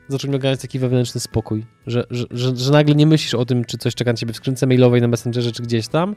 zaczął 0.08 0.28
mnie 0.28 0.36
ogarniać 0.36 0.60
taki 0.60 0.78
wewnętrzny 0.78 1.20
spokój, 1.20 1.66
że, 1.86 2.04
że, 2.10 2.26
że, 2.30 2.56
że 2.56 2.72
nagle 2.72 2.94
nie 2.94 3.06
myślisz 3.06 3.34
o 3.34 3.44
tym, 3.44 3.64
czy 3.64 3.78
coś 3.78 3.94
czeka 3.94 4.12
na 4.12 4.16
ciebie 4.16 4.32
w 4.32 4.36
skrzynce 4.36 4.66
mailowej, 4.66 5.00
na 5.00 5.08
Messengerze, 5.08 5.52
czy 5.52 5.62
gdzieś 5.62 5.88
tam. 5.88 6.16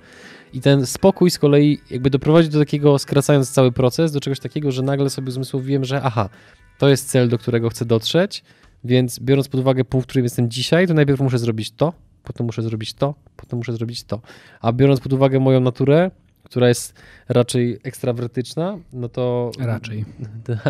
I 0.54 0.62
ten 0.62 0.86
spokój 0.86 1.32
z 1.32 1.40
kolei 1.40 1.80
jakby 1.92 2.10
doprowadzi 2.10 2.50
do 2.50 2.60
takiego, 2.60 3.00
skracając 3.00 3.52
cały 3.52 3.72
proces, 3.72 4.12
do 4.12 4.20
czegoś 4.20 4.40
takiego, 4.40 4.72
że 4.72 4.84
nagle 4.84 5.10
sobie 5.10 5.28
uzmysłowiłem, 5.28 5.86
że 5.86 6.02
aha, 6.04 6.30
to 6.78 6.90
jest 6.90 7.10
cel, 7.10 7.30
do 7.30 7.38
którego 7.38 7.70
chcę 7.70 7.86
dotrzeć, 7.86 8.44
więc 8.84 9.20
biorąc 9.20 9.48
pod 9.48 9.60
uwagę 9.60 9.86
punkt, 9.86 10.06
w 10.06 10.10
którym 10.10 10.26
jestem 10.26 10.50
dzisiaj, 10.50 10.88
to 10.88 10.94
najpierw 10.94 11.20
muszę 11.20 11.40
zrobić 11.40 11.72
to, 11.72 11.94
potem 12.24 12.46
muszę 12.46 12.62
zrobić 12.62 12.94
to, 12.94 13.16
potem 13.36 13.58
muszę 13.58 13.74
zrobić 13.74 14.04
to. 14.04 14.22
A 14.62 14.72
biorąc 14.72 15.00
pod 15.00 15.14
uwagę 15.14 15.40
moją 15.40 15.60
naturę, 15.60 16.12
która 16.52 16.68
jest 16.68 16.94
raczej 17.30 17.80
ekstrawertyczna, 17.84 18.78
no 18.94 19.10
to... 19.10 19.52
Raczej. 19.60 20.06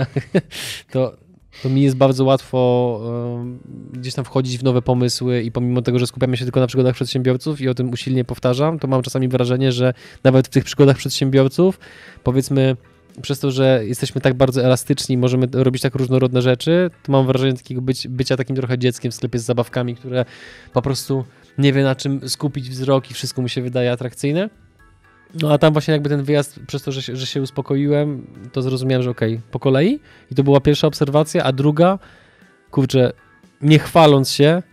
To, 0.92 1.18
to 1.64 1.70
mi 1.70 1.82
jest 1.82 1.96
bardzo 1.96 2.26
łatwo 2.26 3.00
um, 3.36 3.60
gdzieś 3.94 4.14
tam 4.14 4.26
wchodzić 4.26 4.58
w 4.58 4.64
nowe 4.64 4.82
pomysły 4.82 5.42
i 5.42 5.52
pomimo 5.52 5.82
tego, 5.82 6.00
że 6.00 6.08
skupiamy 6.08 6.38
się 6.38 6.46
tylko 6.46 6.60
na 6.60 6.68
przygodach 6.68 6.96
przedsiębiorców 6.96 7.62
i 7.62 7.70
o 7.70 7.74
tym 7.74 7.90
usilnie 7.90 8.26
powtarzam, 8.26 8.80
to 8.80 8.88
mam 8.88 9.02
czasami 9.02 9.28
wrażenie, 9.28 9.72
że 9.72 9.94
nawet 10.24 10.48
w 10.48 10.50
tych 10.50 10.64
przygodach 10.64 10.98
przedsiębiorców, 10.98 11.80
powiedzmy, 12.24 12.76
przez 13.22 13.40
to, 13.40 13.52
że 13.52 13.82
jesteśmy 13.86 14.22
tak 14.22 14.34
bardzo 14.34 14.64
elastyczni, 14.64 15.18
możemy 15.18 15.48
robić 15.54 15.82
tak 15.82 15.96
różnorodne 15.96 16.42
rzeczy, 16.42 16.90
to 17.04 17.12
mam 17.12 17.28
wrażenie 17.28 17.54
takiego 17.54 17.82
być, 17.82 18.08
bycia 18.08 18.38
takim 18.38 18.56
trochę 18.56 18.78
dzieckiem 18.78 19.12
w 19.12 19.16
sklepie 19.16 19.40
z 19.40 19.44
zabawkami, 19.44 19.96
które 19.96 20.26
po 20.74 20.82
prostu 20.82 21.26
nie 21.58 21.74
wie 21.74 21.84
na 21.84 21.96
czym 21.96 22.30
skupić 22.30 22.70
wzrok 22.70 23.12
i 23.12 23.14
wszystko 23.14 23.42
mu 23.42 23.48
się 23.48 23.62
wydaje 23.62 23.92
atrakcyjne. 23.92 24.50
No 25.42 25.54
a 25.54 25.58
tam 25.58 25.74
właśnie 25.74 25.92
jakby 25.92 26.10
ten 26.10 26.24
wyjazd, 26.24 26.60
przez 26.68 26.84
to, 26.84 26.92
że 26.92 27.02
się, 27.02 27.16
że 27.16 27.26
się 27.26 27.42
uspokoiłem, 27.42 28.28
to 28.52 28.62
zrozumiałem, 28.62 29.04
że 29.04 29.10
okej, 29.10 29.34
okay, 29.34 29.52
po 29.52 29.60
kolei. 29.60 30.00
I 30.32 30.36
to 30.36 30.44
była 30.44 30.60
pierwsza 30.60 30.88
obserwacja, 30.88 31.44
a 31.44 31.52
druga, 31.52 32.00
kurczę, 32.72 33.14
nie 33.62 33.80
chwaląc 33.80 34.32
się, 34.32 34.64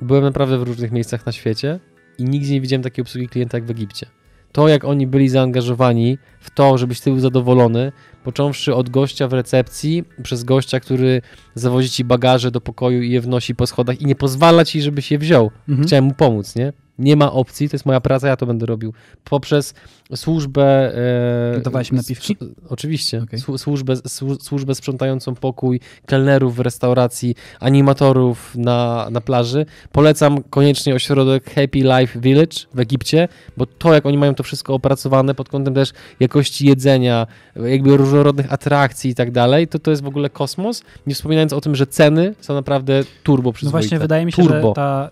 byłem 0.00 0.24
naprawdę 0.24 0.58
w 0.58 0.62
różnych 0.62 0.92
miejscach 0.92 1.26
na 1.26 1.32
świecie 1.32 1.80
i 2.18 2.24
nigdzie 2.24 2.52
nie 2.52 2.60
widziałem 2.60 2.82
takiej 2.82 3.02
obsługi 3.02 3.28
klienta 3.28 3.56
jak 3.56 3.66
w 3.66 3.70
Egipcie. 3.70 4.06
To, 4.52 4.68
jak 4.68 4.84
oni 4.84 5.06
byli 5.06 5.28
zaangażowani 5.28 6.18
w 6.40 6.50
to, 6.50 6.78
żebyś 6.78 7.00
ty 7.00 7.10
był 7.10 7.20
zadowolony, 7.20 7.92
począwszy 8.24 8.74
od 8.74 8.90
gościa 8.90 9.28
w 9.28 9.32
recepcji, 9.32 10.04
przez 10.22 10.44
gościa, 10.44 10.80
który 10.80 11.22
zawozi 11.54 11.90
ci 11.90 12.04
bagaże 12.04 12.50
do 12.50 12.60
pokoju 12.60 13.02
i 13.02 13.10
je 13.10 13.20
wnosi 13.20 13.54
po 13.54 13.66
schodach 13.66 14.00
i 14.00 14.06
nie 14.06 14.14
pozwala 14.14 14.64
ci, 14.64 14.82
żebyś 14.82 15.10
je 15.10 15.18
wziął. 15.18 15.50
Mhm. 15.68 15.86
Chciałem 15.86 16.04
mu 16.04 16.14
pomóc, 16.14 16.56
nie? 16.56 16.72
Nie 17.02 17.16
ma 17.16 17.32
opcji, 17.32 17.68
to 17.68 17.74
jest 17.74 17.86
moja 17.86 18.00
praca, 18.00 18.28
ja 18.28 18.36
to 18.36 18.46
będę 18.46 18.66
robił. 18.66 18.92
Poprzez 19.24 19.74
służbę. 20.16 20.92
E, 21.56 21.60
Dawałeś 21.60 21.92
mi 21.92 21.98
napiwki? 21.98 22.36
Oczywiście. 22.68 23.22
Okay. 23.22 23.58
Służbę, 23.58 23.94
służbę 24.40 24.74
sprzątającą 24.74 25.34
pokój, 25.34 25.80
kelnerów 26.06 26.56
w 26.56 26.60
restauracji, 26.60 27.34
animatorów 27.60 28.56
na, 28.56 29.08
na 29.10 29.20
plaży. 29.20 29.66
Polecam 29.92 30.42
koniecznie 30.42 30.94
ośrodek 30.94 31.44
Happy 31.44 31.78
Life 31.78 32.20
Village 32.20 32.56
w 32.74 32.80
Egipcie, 32.80 33.28
bo 33.56 33.66
to, 33.66 33.94
jak 33.94 34.06
oni 34.06 34.18
mają 34.18 34.34
to 34.34 34.42
wszystko 34.42 34.74
opracowane 34.74 35.34
pod 35.34 35.48
kątem 35.48 35.74
też 35.74 35.92
jakości 36.20 36.66
jedzenia, 36.66 37.26
jakby 37.56 37.96
różnorodnych 37.96 38.52
atrakcji 38.52 39.10
i 39.10 39.14
tak 39.14 39.30
dalej, 39.30 39.68
to 39.68 39.78
to 39.78 39.90
jest 39.90 40.02
w 40.02 40.06
ogóle 40.06 40.30
kosmos. 40.30 40.82
Nie 41.06 41.14
wspominając 41.14 41.52
o 41.52 41.60
tym, 41.60 41.74
że 41.74 41.86
ceny 41.86 42.34
są 42.40 42.54
naprawdę 42.54 43.04
turbo 43.22 43.52
przyzwoite. 43.52 43.76
No 43.76 43.82
właśnie, 43.82 43.98
wydaje 43.98 44.26
mi 44.26 44.32
się, 44.32 44.42
turbo. 44.42 44.68
że 44.68 44.74
ta 44.74 45.10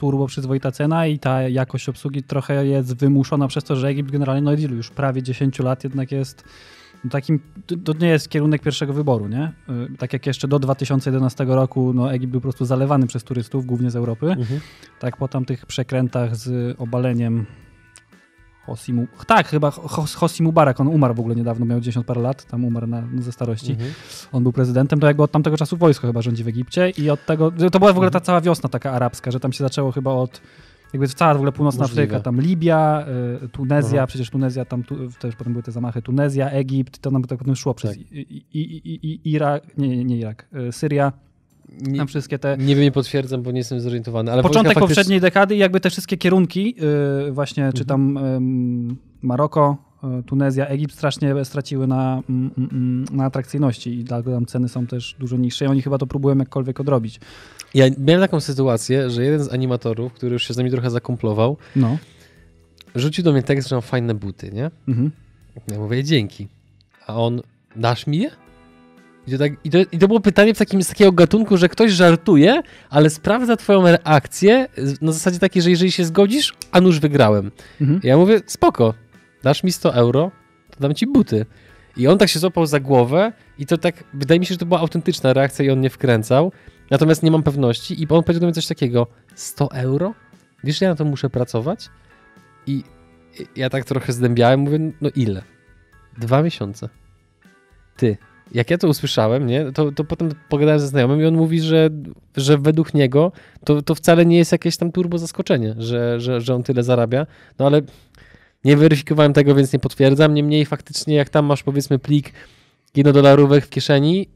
turbo 0.00 0.26
przyzwoita 0.26 0.70
cena 0.70 1.06
i 1.06 1.18
ta 1.18 1.42
jakość 1.42 1.88
obsługi 1.88 2.22
trochę 2.22 2.66
jest 2.66 2.96
wymuszona 2.96 3.48
przez 3.48 3.64
to, 3.64 3.76
że 3.76 3.88
Egipt 3.88 4.10
generalnie 4.10 4.42
no 4.42 4.52
ilu 4.52 4.76
już 4.76 4.90
prawie 4.90 5.22
10 5.22 5.58
lat 5.58 5.84
jednak 5.84 6.12
jest 6.12 6.44
takim, 7.10 7.40
to 7.84 7.92
nie 7.92 8.08
jest 8.08 8.28
kierunek 8.28 8.62
pierwszego 8.62 8.92
wyboru, 8.92 9.28
nie? 9.28 9.52
Y, 9.94 9.96
tak 9.98 10.12
jak 10.12 10.26
jeszcze 10.26 10.48
do 10.48 10.58
2011 10.58 11.44
roku 11.44 11.92
no 11.94 12.12
Egipt 12.12 12.30
był 12.30 12.40
po 12.40 12.42
prostu 12.42 12.64
zalewany 12.64 13.06
przez 13.06 13.24
turystów, 13.24 13.66
głównie 13.66 13.90
z 13.90 13.96
Europy. 13.96 14.26
Mhm. 14.26 14.60
Tak 15.00 15.16
po 15.16 15.28
tamtych 15.28 15.66
przekrętach 15.66 16.36
z 16.36 16.76
obaleniem 16.78 17.46
Hosimu, 18.70 19.06
tak, 19.26 19.48
chyba 19.48 19.70
Hosi 20.16 20.42
Mubarak, 20.42 20.80
on 20.80 20.88
umarł 20.88 21.14
w 21.14 21.20
ogóle 21.20 21.34
niedawno, 21.34 21.66
miał 21.66 21.80
10 21.80 22.06
parę 22.06 22.20
lat, 22.20 22.44
tam 22.44 22.64
umarł 22.64 22.86
na, 22.86 23.02
ze 23.18 23.32
starości. 23.32 23.72
Mhm. 23.72 23.92
On 24.32 24.42
był 24.42 24.52
prezydentem, 24.52 25.00
to 25.00 25.06
jakby 25.06 25.22
od 25.22 25.30
tamtego 25.30 25.56
czasu 25.56 25.76
wojsko 25.76 26.06
chyba 26.06 26.22
rządzi 26.22 26.44
w 26.44 26.48
Egipcie 26.48 26.90
i 26.90 27.10
od 27.10 27.26
tego, 27.26 27.52
to 27.72 27.78
była 27.78 27.92
w 27.92 27.96
ogóle 27.96 28.10
ta 28.10 28.18
mhm. 28.18 28.26
cała 28.26 28.40
wiosna 28.40 28.68
taka 28.68 28.92
arabska, 28.92 29.30
że 29.30 29.40
tam 29.40 29.52
się 29.52 29.64
zaczęło 29.64 29.92
chyba 29.92 30.12
od 30.12 30.40
jakby 30.92 31.08
cała 31.08 31.34
w 31.34 31.36
ogóle 31.36 31.52
północna 31.52 31.82
Możliwe. 31.82 32.02
Afryka, 32.02 32.20
tam 32.20 32.40
Libia, 32.40 33.06
y, 33.44 33.48
Tunezja, 33.48 34.00
Aha. 34.00 34.06
przecież 34.06 34.30
Tunezja, 34.30 34.64
tam 34.64 34.82
tu, 34.82 34.96
też 35.10 35.36
potem 35.36 35.52
były 35.52 35.62
te 35.62 35.72
zamachy, 35.72 36.02
Tunezja, 36.02 36.50
Egipt, 36.50 36.98
to 36.98 37.10
nam 37.10 37.24
tak 37.24 37.38
potem 37.38 37.56
szło 37.56 37.74
przez 37.74 37.90
tak. 37.90 38.00
i, 38.12 38.42
i, 38.52 39.06
i, 39.06 39.32
Irak, 39.32 39.78
nie, 39.78 39.88
nie, 39.88 40.04
nie 40.04 40.16
Irak, 40.16 40.46
y, 40.68 40.72
Syria, 40.72 41.12
nie, 41.78 41.98
tam 41.98 42.06
wszystkie 42.06 42.38
te... 42.38 42.56
Nie 42.58 42.74
wiem, 42.74 42.84
nie 42.84 42.92
potwierdzam, 42.92 43.42
bo 43.42 43.50
nie 43.50 43.58
jestem 43.58 43.80
zorientowany. 43.80 44.32
Ale 44.32 44.42
Początek 44.42 44.74
faktycznie... 44.74 44.88
poprzedniej 44.88 45.20
dekady 45.20 45.56
i 45.56 45.58
jakby 45.58 45.80
te 45.80 45.90
wszystkie 45.90 46.16
kierunki, 46.16 46.76
yy, 47.24 47.32
właśnie, 47.32 47.62
mhm. 47.62 47.78
czy 47.78 47.84
tam 47.84 48.18
yy, 48.90 48.96
Maroko, 49.22 49.76
yy, 50.02 50.22
Tunezja, 50.22 50.66
Egipt 50.66 50.94
strasznie 50.94 51.44
straciły 51.44 51.86
na, 51.86 52.22
mm, 52.30 52.50
mm, 52.58 52.70
mm, 52.72 53.04
na 53.12 53.24
atrakcyjności 53.24 53.94
i 53.94 54.04
dlatego 54.04 54.32
tam 54.32 54.46
ceny 54.46 54.68
są 54.68 54.86
też 54.86 55.16
dużo 55.18 55.36
niższe 55.36 55.64
i 55.64 55.68
oni 55.68 55.82
chyba 55.82 55.98
to 55.98 56.06
próbują 56.06 56.38
jakkolwiek 56.38 56.80
odrobić. 56.80 57.20
Ja 57.74 57.86
miałem 57.98 58.22
taką 58.22 58.40
sytuację, 58.40 59.10
że 59.10 59.24
jeden 59.24 59.44
z 59.44 59.52
animatorów, 59.52 60.12
który 60.12 60.32
już 60.32 60.48
się 60.48 60.54
z 60.54 60.56
nami 60.56 60.70
trochę 60.70 60.90
zakumplował, 60.90 61.56
no. 61.76 61.98
rzucił 62.94 63.24
do 63.24 63.32
mnie 63.32 63.42
tekst, 63.42 63.68
że 63.68 63.76
mam 63.76 63.82
fajne 63.82 64.14
buty, 64.14 64.50
nie? 64.52 64.70
Mhm. 64.88 65.10
Ja 65.68 65.78
mówię, 65.78 66.04
dzięki. 66.04 66.48
A 67.06 67.16
on, 67.16 67.40
dasz 67.76 68.06
mi 68.06 68.18
je? 68.18 68.30
I 69.30 69.32
to, 69.32 69.38
tak, 69.38 69.52
i, 69.64 69.70
to, 69.70 69.78
I 69.92 69.98
to 69.98 70.08
było 70.08 70.20
pytanie 70.20 70.54
w 70.54 70.58
takim, 70.58 70.82
z 70.82 70.88
takiego 70.88 71.12
gatunku, 71.12 71.56
że 71.56 71.68
ktoś 71.68 71.92
żartuje, 71.92 72.62
ale 72.90 73.10
sprawdza 73.10 73.56
twoją 73.56 73.82
reakcję 73.82 74.66
na 75.00 75.12
zasadzie 75.12 75.38
takiej, 75.38 75.62
że 75.62 75.70
jeżeli 75.70 75.92
się 75.92 76.04
zgodzisz, 76.04 76.54
a 76.72 76.80
nuż 76.80 77.00
wygrałem. 77.00 77.50
Mhm. 77.80 78.00
Ja 78.02 78.16
mówię, 78.16 78.40
spoko, 78.46 78.94
dasz 79.42 79.64
mi 79.64 79.72
100 79.72 79.94
euro, 79.94 80.30
to 80.70 80.80
dam 80.80 80.94
ci 80.94 81.06
buty. 81.06 81.46
I 81.96 82.08
on 82.08 82.18
tak 82.18 82.28
się 82.28 82.38
złapał 82.38 82.66
za 82.66 82.80
głowę 82.80 83.32
i 83.58 83.66
to 83.66 83.78
tak, 83.78 84.04
wydaje 84.14 84.40
mi 84.40 84.46
się, 84.46 84.54
że 84.54 84.58
to 84.58 84.66
była 84.66 84.80
autentyczna 84.80 85.32
reakcja 85.32 85.64
i 85.64 85.70
on 85.70 85.80
nie 85.80 85.90
wkręcał. 85.90 86.52
Natomiast 86.90 87.22
nie 87.22 87.30
mam 87.30 87.42
pewności 87.42 88.02
i 88.02 88.08
on 88.08 88.22
powiedział 88.22 88.40
do 88.40 88.46
mnie 88.46 88.54
coś 88.54 88.66
takiego, 88.66 89.06
100 89.34 89.72
euro? 89.72 90.14
Wiesz, 90.64 90.80
ja 90.80 90.88
na 90.88 90.94
to 90.94 91.04
muszę 91.04 91.30
pracować? 91.30 91.88
I 92.66 92.84
ja 93.56 93.70
tak 93.70 93.84
trochę 93.84 94.12
zdębiałem, 94.12 94.60
mówię, 94.60 94.78
no 95.00 95.10
ile? 95.14 95.42
Dwa 96.18 96.42
miesiące. 96.42 96.88
Ty, 97.96 98.16
jak 98.54 98.70
ja 98.70 98.78
to 98.78 98.88
usłyszałem, 98.88 99.46
nie, 99.46 99.72
to, 99.72 99.92
to 99.92 100.04
potem 100.04 100.28
pogadałem 100.48 100.80
ze 100.80 100.88
znajomym 100.88 101.20
i 101.20 101.24
on 101.24 101.34
mówi, 101.34 101.60
że, 101.60 101.90
że 102.36 102.58
według 102.58 102.94
niego 102.94 103.32
to, 103.64 103.82
to 103.82 103.94
wcale 103.94 104.26
nie 104.26 104.38
jest 104.38 104.52
jakieś 104.52 104.76
tam 104.76 104.92
turbo 104.92 105.18
zaskoczenie, 105.18 105.74
że, 105.78 106.20
że, 106.20 106.40
że 106.40 106.54
on 106.54 106.62
tyle 106.62 106.82
zarabia. 106.82 107.26
No 107.58 107.66
ale 107.66 107.82
nie 108.64 108.76
weryfikowałem 108.76 109.32
tego, 109.32 109.54
więc 109.54 109.72
nie 109.72 109.78
potwierdzam. 109.78 110.34
Niemniej 110.34 110.66
faktycznie, 110.66 111.14
jak 111.14 111.28
tam 111.28 111.44
masz 111.44 111.62
powiedzmy 111.62 111.98
plik 111.98 112.32
jednodolarówek 112.96 113.66
w 113.66 113.70
kieszeni 113.70 114.28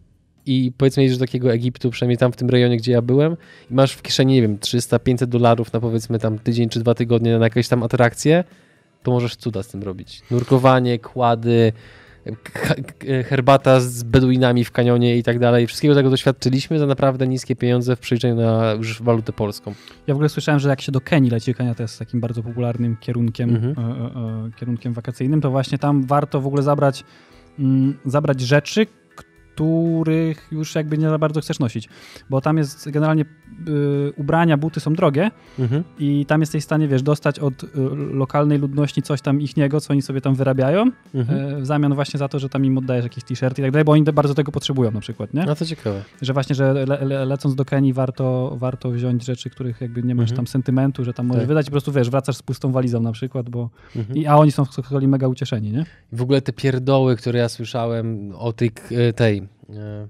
i 0.46 0.72
powiedzmy 0.76 1.02
jedziesz 1.02 1.18
do 1.18 1.26
takiego 1.26 1.52
Egiptu, 1.52 1.90
przynajmniej 1.90 2.18
tam 2.18 2.32
w 2.32 2.36
tym 2.36 2.50
rejonie, 2.50 2.76
gdzie 2.76 2.92
ja 2.92 3.02
byłem, 3.02 3.36
i 3.70 3.74
masz 3.74 3.92
w 3.92 4.02
kieszeni, 4.02 4.34
nie 4.34 4.42
wiem, 4.42 4.58
300-500 4.58 5.26
dolarów 5.26 5.72
na 5.72 5.80
powiedzmy 5.80 6.18
tam 6.18 6.38
tydzień 6.38 6.68
czy 6.68 6.80
dwa 6.80 6.94
tygodnie 6.94 7.38
na 7.38 7.44
jakieś 7.44 7.68
tam 7.68 7.82
atrakcje, 7.82 8.44
to 9.02 9.10
możesz 9.10 9.36
cuda 9.36 9.62
z 9.62 9.68
tym 9.68 9.82
robić. 9.82 10.22
Nurkowanie, 10.30 10.98
kłady, 10.98 11.72
herbata 13.28 13.80
z 13.80 14.02
beduinami 14.02 14.64
w 14.64 14.72
kanionie 14.72 15.16
i 15.16 15.22
tak 15.22 15.38
dalej. 15.38 15.66
Wszystkiego 15.66 15.94
tego 15.94 16.10
doświadczyliśmy 16.10 16.78
za 16.78 16.86
naprawdę 16.86 17.28
niskie 17.28 17.56
pieniądze 17.56 17.96
w 17.96 18.00
przeliczeniu 18.00 18.34
na 18.34 18.72
już 18.72 19.02
walutę 19.02 19.32
polską. 19.32 19.74
Ja 20.06 20.14
w 20.14 20.16
ogóle 20.16 20.28
słyszałem, 20.28 20.60
że 20.60 20.68
jak 20.68 20.80
się 20.80 20.92
do 20.92 21.00
Kenii 21.00 21.30
leci, 21.30 21.54
Kenia 21.54 21.74
to 21.74 21.82
jest 21.82 21.98
takim 21.98 22.20
bardzo 22.20 22.42
popularnym 22.42 22.96
kierunkiem, 22.96 23.50
mhm. 23.50 23.74
e, 23.78 23.92
e, 23.92 24.46
e 24.46 24.50
kierunkiem 24.56 24.92
wakacyjnym, 24.92 25.40
to 25.40 25.50
właśnie 25.50 25.78
tam 25.78 26.06
warto 26.06 26.40
w 26.40 26.46
ogóle 26.46 26.62
zabrać, 26.62 27.04
mm, 27.58 27.98
zabrać 28.04 28.40
rzeczy, 28.40 28.86
których 29.54 30.48
już 30.52 30.74
jakby 30.74 30.98
nie 30.98 31.08
za 31.08 31.18
bardzo 31.18 31.40
chcesz 31.40 31.58
nosić. 31.58 31.88
Bo 32.30 32.40
tam 32.40 32.58
jest 32.58 32.90
generalnie 32.90 33.24
y, 33.68 34.12
ubrania, 34.16 34.56
buty 34.56 34.80
są 34.80 34.94
drogie 34.94 35.30
mhm. 35.58 35.84
i 35.98 36.26
tam 36.26 36.40
jesteś 36.40 36.62
w 36.62 36.64
stanie, 36.64 36.88
wiesz, 36.88 37.02
dostać 37.02 37.38
od 37.38 37.64
y, 37.64 37.68
lokalnej 38.12 38.58
ludności 38.58 39.02
coś 39.02 39.20
tam 39.20 39.40
ichniego, 39.40 39.80
co 39.80 39.92
oni 39.92 40.02
sobie 40.02 40.20
tam 40.20 40.34
wyrabiają, 40.34 40.90
mhm. 41.14 41.58
y, 41.58 41.60
w 41.60 41.66
zamian 41.66 41.94
właśnie 41.94 42.18
za 42.18 42.28
to, 42.28 42.38
że 42.38 42.48
tam 42.48 42.64
im 42.64 42.78
oddajesz 42.78 43.04
jakieś 43.04 43.24
t-shirty 43.24 43.62
i 43.62 43.64
tak 43.64 43.72
dalej, 43.72 43.84
bo 43.84 43.92
oni 43.92 44.04
bardzo 44.04 44.34
tego 44.34 44.52
potrzebują 44.52 44.90
na 44.90 45.00
przykład, 45.00 45.34
nie? 45.34 45.44
No 45.46 45.54
to 45.54 45.66
ciekawe. 45.66 46.02
Że 46.22 46.32
właśnie, 46.32 46.54
że 46.54 46.72
le, 46.72 47.04
le, 47.04 47.24
lecąc 47.24 47.54
do 47.54 47.64
Kenii 47.64 47.92
warto, 47.92 48.56
warto 48.58 48.90
wziąć 48.90 49.24
rzeczy, 49.24 49.50
których 49.50 49.80
jakby 49.80 50.02
nie 50.02 50.14
masz 50.14 50.30
mhm. 50.30 50.36
tam 50.36 50.46
sentymentu, 50.46 51.04
że 51.04 51.14
tam 51.14 51.26
możesz 51.26 51.42
tak. 51.42 51.48
wydać 51.48 51.66
i 51.66 51.70
po 51.70 51.72
prostu, 51.72 51.92
wiesz, 51.92 52.10
wracasz 52.10 52.36
z 52.36 52.42
pustą 52.42 52.72
walizą 52.72 53.00
na 53.00 53.12
przykład, 53.12 53.50
bo 53.50 53.70
mhm. 53.96 54.18
i, 54.18 54.26
a 54.26 54.36
oni 54.36 54.52
są 54.52 54.64
kolei 54.88 55.08
mega 55.08 55.28
ucieszeni, 55.28 55.72
nie? 55.72 55.84
W 56.12 56.22
ogóle 56.22 56.42
te 56.42 56.52
pierdoły, 56.52 57.16
które 57.16 57.38
ja 57.38 57.48
słyszałem 57.48 58.32
o 58.38 58.52
tej, 58.52 58.70
tej 59.16 59.43
E, 59.70 60.08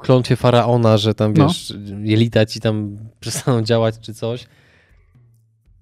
klątwie 0.00 0.36
faraona, 0.36 0.96
że 0.96 1.14
tam 1.14 1.32
no. 1.32 1.46
wiesz, 1.46 1.74
no. 1.78 1.96
jelita 2.02 2.46
ci 2.46 2.60
tam 2.60 2.96
przestaną 3.20 3.62
działać 3.62 3.98
czy 4.00 4.14
coś. 4.14 4.46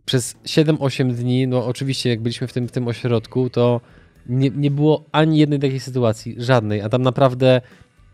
Przez 0.04 0.36
7-8 0.44 1.12
dni, 1.12 1.46
no 1.46 1.66
oczywiście 1.66 2.10
jak 2.10 2.20
byliśmy 2.20 2.46
w 2.46 2.52
tym, 2.52 2.68
w 2.68 2.72
tym 2.72 2.88
ośrodku, 2.88 3.50
to 3.50 3.80
nie, 4.26 4.50
nie 4.50 4.70
było 4.70 5.04
ani 5.12 5.38
jednej 5.38 5.58
takiej 5.58 5.80
sytuacji, 5.80 6.36
żadnej, 6.38 6.80
a 6.80 6.88
tam 6.88 7.02
naprawdę 7.02 7.60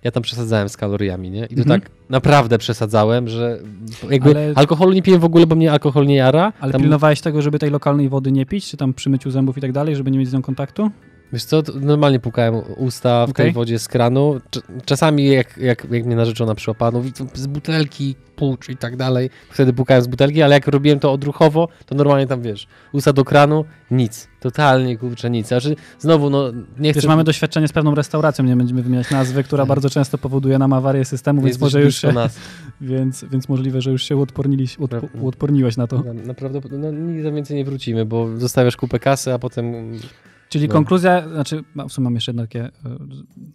ja 0.05 0.11
tam 0.11 0.23
przesadzałem 0.23 0.69
z 0.69 0.77
kaloriami, 0.77 1.31
nie? 1.31 1.45
I 1.45 1.55
to 1.55 1.63
mhm. 1.63 1.81
tak 1.81 1.91
naprawdę 2.11 2.59
przesadzałem, 2.59 3.29
że 3.29 3.59
jakby 4.11 4.31
ale... 4.31 4.53
alkoholu 4.55 4.93
nie 4.93 5.03
piję 5.03 5.19
w 5.19 5.25
ogóle, 5.25 5.47
bo 5.47 5.55
mnie 5.55 5.73
alkohol 5.73 6.07
nie 6.07 6.15
jara. 6.15 6.53
Ale 6.61 6.73
tam... 6.73 6.81
pilnowałeś 6.81 7.21
tego, 7.21 7.43
żeby 7.43 7.59
tej 7.59 7.71
lokalnej 7.71 8.09
wody 8.09 8.33
nie 8.33 8.47
pić, 8.47 8.71
czy 8.71 8.77
tam 8.77 8.95
przy 8.95 9.11
myciu 9.11 9.31
zębów 9.31 9.59
i 9.59 9.61
tak 9.61 9.73
dalej, 9.73 9.97
żeby 9.97 10.11
nie 10.11 10.19
mieć 10.19 10.29
z 10.29 10.33
nią 10.33 10.43
kontaktu? 10.43 10.91
Wiesz 11.33 11.45
co, 11.45 11.63
normalnie 11.81 12.21
pukałem 12.21 12.55
usta 12.77 13.27
w 13.27 13.33
tej 13.33 13.45
Okej. 13.45 13.53
wodzie 13.53 13.79
z 13.79 13.89
kranu. 13.89 14.41
Cz- 14.51 14.63
Czasami 14.85 15.27
jak, 15.27 15.57
jak, 15.57 15.87
jak 15.91 16.05
mnie 16.07 16.17
narzeczona 16.17 16.55
przyłapała, 16.55 16.91
no 16.91 17.03
z 17.35 17.47
butelki, 17.47 18.15
pucz 18.37 18.69
i 18.69 18.77
tak 18.77 18.97
dalej. 18.97 19.31
Wtedy 19.51 19.73
pukałem 19.73 20.03
z 20.03 20.07
butelki, 20.07 20.43
ale 20.43 20.55
jak 20.55 20.67
robiłem 20.67 21.01
to 21.01 21.13
odruchowo, 21.13 21.69
to 21.87 21.95
normalnie 21.95 22.27
tam, 22.27 22.43
wiesz, 22.43 22.67
usta 22.93 23.13
do 23.13 23.25
kranu, 23.25 23.65
nic. 23.91 24.29
Totalnie, 24.41 24.99
kurczę, 24.99 25.31
nic. 25.31 25.49
Znaczy, 25.49 25.77
znowu, 25.99 26.31
no, 26.31 26.53
nie 26.79 26.93
chcę... 26.93 27.01
Wiesz, 27.01 27.07
mamy 27.09 27.25
doświadczenie 27.25 27.69
z 27.69 27.73
pewną 27.73 27.95
restauracją, 27.95 28.45
nie 28.45 28.57
będziemy 28.57 28.83
wymieniać 28.83 29.11
nazwy, 29.11 29.43
która 29.45 29.67
bardzo 29.67 29.91
często 29.91 30.19
powoduje 30.19 30.59
nam 30.59 30.73
awarię 30.73 31.05
systemu, 31.05 31.41
więc 31.41 31.49
Jesteś 31.49 31.63
może 31.63 31.83
już 31.83 31.97
się, 32.01 32.13
nas. 32.13 32.39
więc, 32.81 33.25
więc 33.25 33.49
możliwe, 33.49 33.81
że 33.81 33.91
już 33.91 34.03
się 34.03 34.17
uodporniliś, 34.17 34.77
odpo, 34.77 35.01
uodporniłeś 35.21 35.77
na 35.77 35.87
to. 35.87 36.03
Na- 36.03 36.13
Naprawdę, 36.15 36.61
no, 36.71 36.91
nigdy 36.93 37.33
więcej 37.33 37.57
nie 37.57 37.65
wrócimy, 37.65 38.05
bo 38.07 38.29
zostawiasz 38.39 38.77
kupę 38.77 38.99
kasy, 38.99 39.33
a 39.33 39.39
potem... 39.39 39.93
Czyli 40.51 40.69
No. 40.69 40.73
konkluzja, 40.75 41.29
znaczy, 41.29 41.65
w 41.89 41.93
sumie 41.93 42.05
mam 42.05 42.15
jeszcze 42.15 42.31
jedno 42.33 42.43
takie, 42.43 42.65
e, 42.65 42.71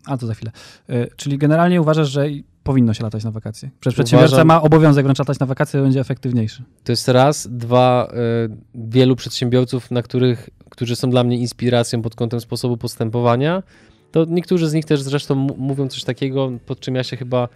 a 0.06 0.18
to 0.18 0.28
za 0.28 0.34
chwilę. 0.34 0.52
E, 0.90 1.08
Czyli 1.16 1.38
generalnie 1.38 1.82
uważasz, 1.82 2.10
że 2.10 2.26
powinno 2.64 2.94
się 2.94 3.04
latać 3.04 3.24
na 3.24 3.32
wakacje. 3.32 3.70
Przecież 3.80 3.96
przedsiębiorca 3.96 4.32
Uważam- 4.34 4.48
ma 4.48 4.62
obowiązek 4.62 5.06
wręcz 5.06 5.20
latać 5.20 5.40
na 5.40 5.46
wakacje, 5.46 5.82
będzie 5.82 6.00
efektywniejszy. 6.00 6.64
To 6.84 6.92
jest 6.92 7.08
raz. 7.08 7.48
Dwa, 7.52 8.12
y, 8.46 8.56
wielu 8.76 9.16
przedsiębiorców, 9.16 9.92
na 9.92 10.02
których, 10.02 10.50
którzy 10.70 10.96
są 10.96 11.10
dla 11.10 11.24
mnie 11.24 11.38
inspiracją 11.38 12.02
pod 12.02 12.16
kątem 12.16 12.40
sposobu 12.42 12.78
postępowania, 12.78 13.64
to 14.12 14.26
niektórzy 14.30 14.70
z 14.70 14.74
nich 14.74 14.86
też 14.86 15.02
zresztą 15.02 15.36
mówią 15.58 15.88
coś 15.88 16.04
takiego, 16.04 16.52
pod 16.66 16.80
czym 16.80 16.96
ja 16.96 17.04
się 17.04 17.18
chyba 17.18 17.48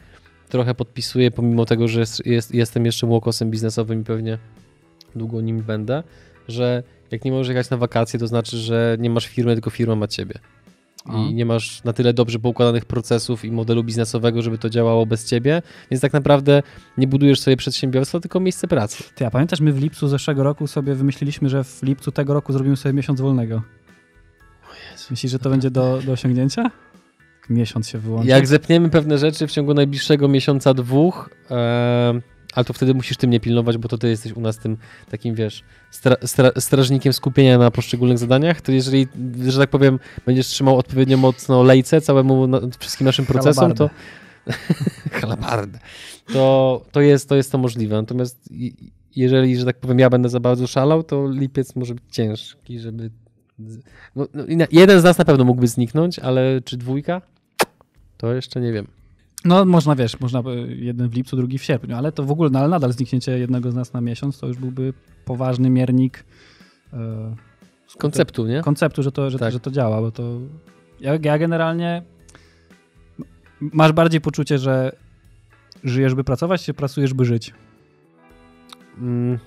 trochę 0.49 0.75
podpisuję, 0.75 1.31
pomimo 1.31 1.65
tego, 1.65 1.87
że 1.87 1.99
jest, 1.99 2.25
jest, 2.25 2.53
jestem 2.55 2.85
jeszcze 2.85 3.07
młokosem 3.07 3.51
biznesowym 3.51 4.01
i 4.01 4.03
pewnie 4.03 4.37
długo 5.15 5.41
nim 5.41 5.61
będę, 5.63 6.03
że 6.47 6.83
jak 7.11 7.25
nie 7.25 7.31
możesz 7.31 7.47
jechać 7.47 7.69
na 7.69 7.77
wakacje, 7.77 8.19
to 8.19 8.27
znaczy, 8.27 8.57
że 8.57 8.97
nie 8.99 9.09
masz 9.09 9.27
firmy, 9.27 9.53
tylko 9.53 9.69
firma 9.69 9.95
ma 9.95 10.07
ciebie. 10.07 10.39
I 11.29 11.33
nie 11.33 11.45
masz 11.45 11.83
na 11.83 11.93
tyle 11.93 12.13
dobrze 12.13 12.39
poukładanych 12.39 12.85
procesów 12.85 13.45
i 13.45 13.51
modelu 13.51 13.83
biznesowego, 13.83 14.41
żeby 14.41 14.57
to 14.57 14.69
działało 14.69 15.05
bez 15.05 15.25
ciebie, 15.25 15.61
więc 15.91 16.01
tak 16.01 16.13
naprawdę 16.13 16.63
nie 16.97 17.07
budujesz 17.07 17.39
sobie 17.39 17.57
przedsiębiorstwa, 17.57 18.19
tylko 18.19 18.39
miejsce 18.39 18.67
pracy. 18.67 19.03
Ty, 19.15 19.25
a 19.25 19.31
pamiętasz, 19.31 19.59
my 19.59 19.73
w 19.73 19.81
lipcu 19.81 20.07
zeszłego 20.07 20.43
roku 20.43 20.67
sobie 20.67 20.95
wymyśliliśmy, 20.95 21.49
że 21.49 21.63
w 21.63 21.83
lipcu 21.83 22.11
tego 22.11 22.33
roku 22.33 22.53
zrobimy 22.53 22.77
sobie 22.77 22.93
miesiąc 22.93 23.21
wolnego. 23.21 23.61
Myślisz, 25.11 25.31
że 25.31 25.39
to 25.39 25.49
będzie 25.49 25.71
do, 25.71 25.99
do 26.05 26.11
osiągnięcia? 26.11 26.63
Tak 27.41 27.49
Miesiąc 27.49 27.89
się 27.89 27.97
wyłączy. 27.97 28.27
Jak 28.27 28.47
zepniemy 28.47 28.89
pewne 28.89 29.17
rzeczy 29.17 29.47
w 29.47 29.51
ciągu 29.51 29.73
najbliższego 29.73 30.27
miesiąca, 30.27 30.73
dwóch, 30.73 31.29
e, 31.51 32.21
ale 32.53 32.65
to 32.65 32.73
wtedy 32.73 32.93
musisz 32.93 33.17
tym 33.17 33.29
nie 33.29 33.39
pilnować, 33.39 33.77
bo 33.77 33.87
to 33.87 33.97
ty 33.97 34.09
jesteś 34.09 34.31
u 34.31 34.41
nas 34.41 34.57
tym 34.57 34.77
takim, 35.11 35.35
wiesz, 35.35 35.63
stra, 35.91 36.15
stra, 36.25 36.51
strażnikiem 36.59 37.13
skupienia 37.13 37.57
na 37.57 37.71
poszczególnych 37.71 38.17
zadaniach, 38.17 38.61
to 38.61 38.71
jeżeli, 38.71 39.07
że 39.47 39.59
tak 39.59 39.69
powiem, 39.69 39.99
będziesz 40.25 40.47
trzymał 40.47 40.77
odpowiednio 40.77 41.17
mocno 41.17 41.63
lejce 41.63 42.01
całemu, 42.01 42.47
na, 42.47 42.59
wszystkim 42.79 43.05
naszym 43.05 43.25
procesom, 43.25 43.73
to 43.73 43.89
halabardę, 45.21 45.79
to, 46.33 46.85
to, 46.91 47.01
jest, 47.01 47.29
to 47.29 47.35
jest 47.35 47.51
to 47.51 47.57
możliwe. 47.57 47.95
Natomiast 47.95 48.49
jeżeli, 49.15 49.57
że 49.57 49.65
tak 49.65 49.79
powiem, 49.79 49.99
ja 49.99 50.09
będę 50.09 50.29
za 50.29 50.39
bardzo 50.39 50.67
szalał, 50.67 51.03
to 51.03 51.29
lipiec 51.31 51.75
może 51.75 51.95
być 51.95 52.03
ciężki, 52.11 52.79
żeby... 52.79 53.11
No, 54.15 54.27
no, 54.33 54.43
jeden 54.71 55.01
z 55.01 55.03
nas 55.03 55.17
na 55.17 55.25
pewno 55.25 55.45
mógłby 55.45 55.67
zniknąć, 55.67 56.19
ale 56.19 56.61
czy 56.61 56.77
dwójka? 56.77 57.21
To 58.17 58.33
jeszcze 58.33 58.61
nie 58.61 58.71
wiem. 58.71 58.98
No 59.45 59.65
można, 59.65 59.95
wiesz, 59.95 60.19
można 60.19 60.43
jeden 60.67 61.09
w 61.09 61.13
lipcu, 61.15 61.37
drugi 61.37 61.57
w 61.57 61.63
sierpniu, 61.63 61.95
ale 61.95 62.11
to 62.11 62.23
w 62.23 62.31
ogóle, 62.31 62.49
no, 62.49 62.59
ale 62.59 62.67
nadal 62.67 62.93
zniknięcie 62.93 63.39
jednego 63.39 63.71
z 63.71 63.75
nas 63.75 63.93
na 63.93 64.01
miesiąc 64.01 64.39
to 64.39 64.47
już 64.47 64.57
byłby 64.57 64.93
poważny 65.25 65.69
miernik 65.69 66.25
e, 66.93 67.35
Konceptu, 67.97 68.47
nie? 68.47 68.61
konceptu, 68.61 69.03
że 69.03 69.11
to, 69.11 69.29
że, 69.29 69.39
Tak. 69.39 69.51
że 69.53 69.59
to 69.59 69.71
działa, 69.71 70.01
bo 70.01 70.11
to 70.11 70.39
ja, 70.99 71.17
ja 71.23 71.37
generalnie 71.37 72.03
masz 73.59 73.91
bardziej 73.91 74.21
poczucie, 74.21 74.57
że 74.57 74.91
żyjesz, 75.83 76.15
by 76.15 76.23
pracować, 76.23 76.63
czy 76.63 76.73
pracujesz, 76.73 77.13
by 77.13 77.25
żyć? 77.25 77.53
Mm, 78.97 79.39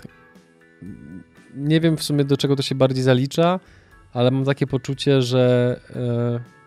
Nie 1.55 1.81
wiem 1.81 1.97
w 1.97 2.03
sumie 2.03 2.25
do 2.25 2.37
czego 2.37 2.57
to 2.57 2.63
się 2.63 2.75
bardziej 2.75 3.03
zalicza, 3.05 3.61
ale 4.13 4.31
mam 4.31 4.45
takie 4.45 4.67
poczucie, 4.67 5.23
że 5.23 5.81
e, 5.97 6.62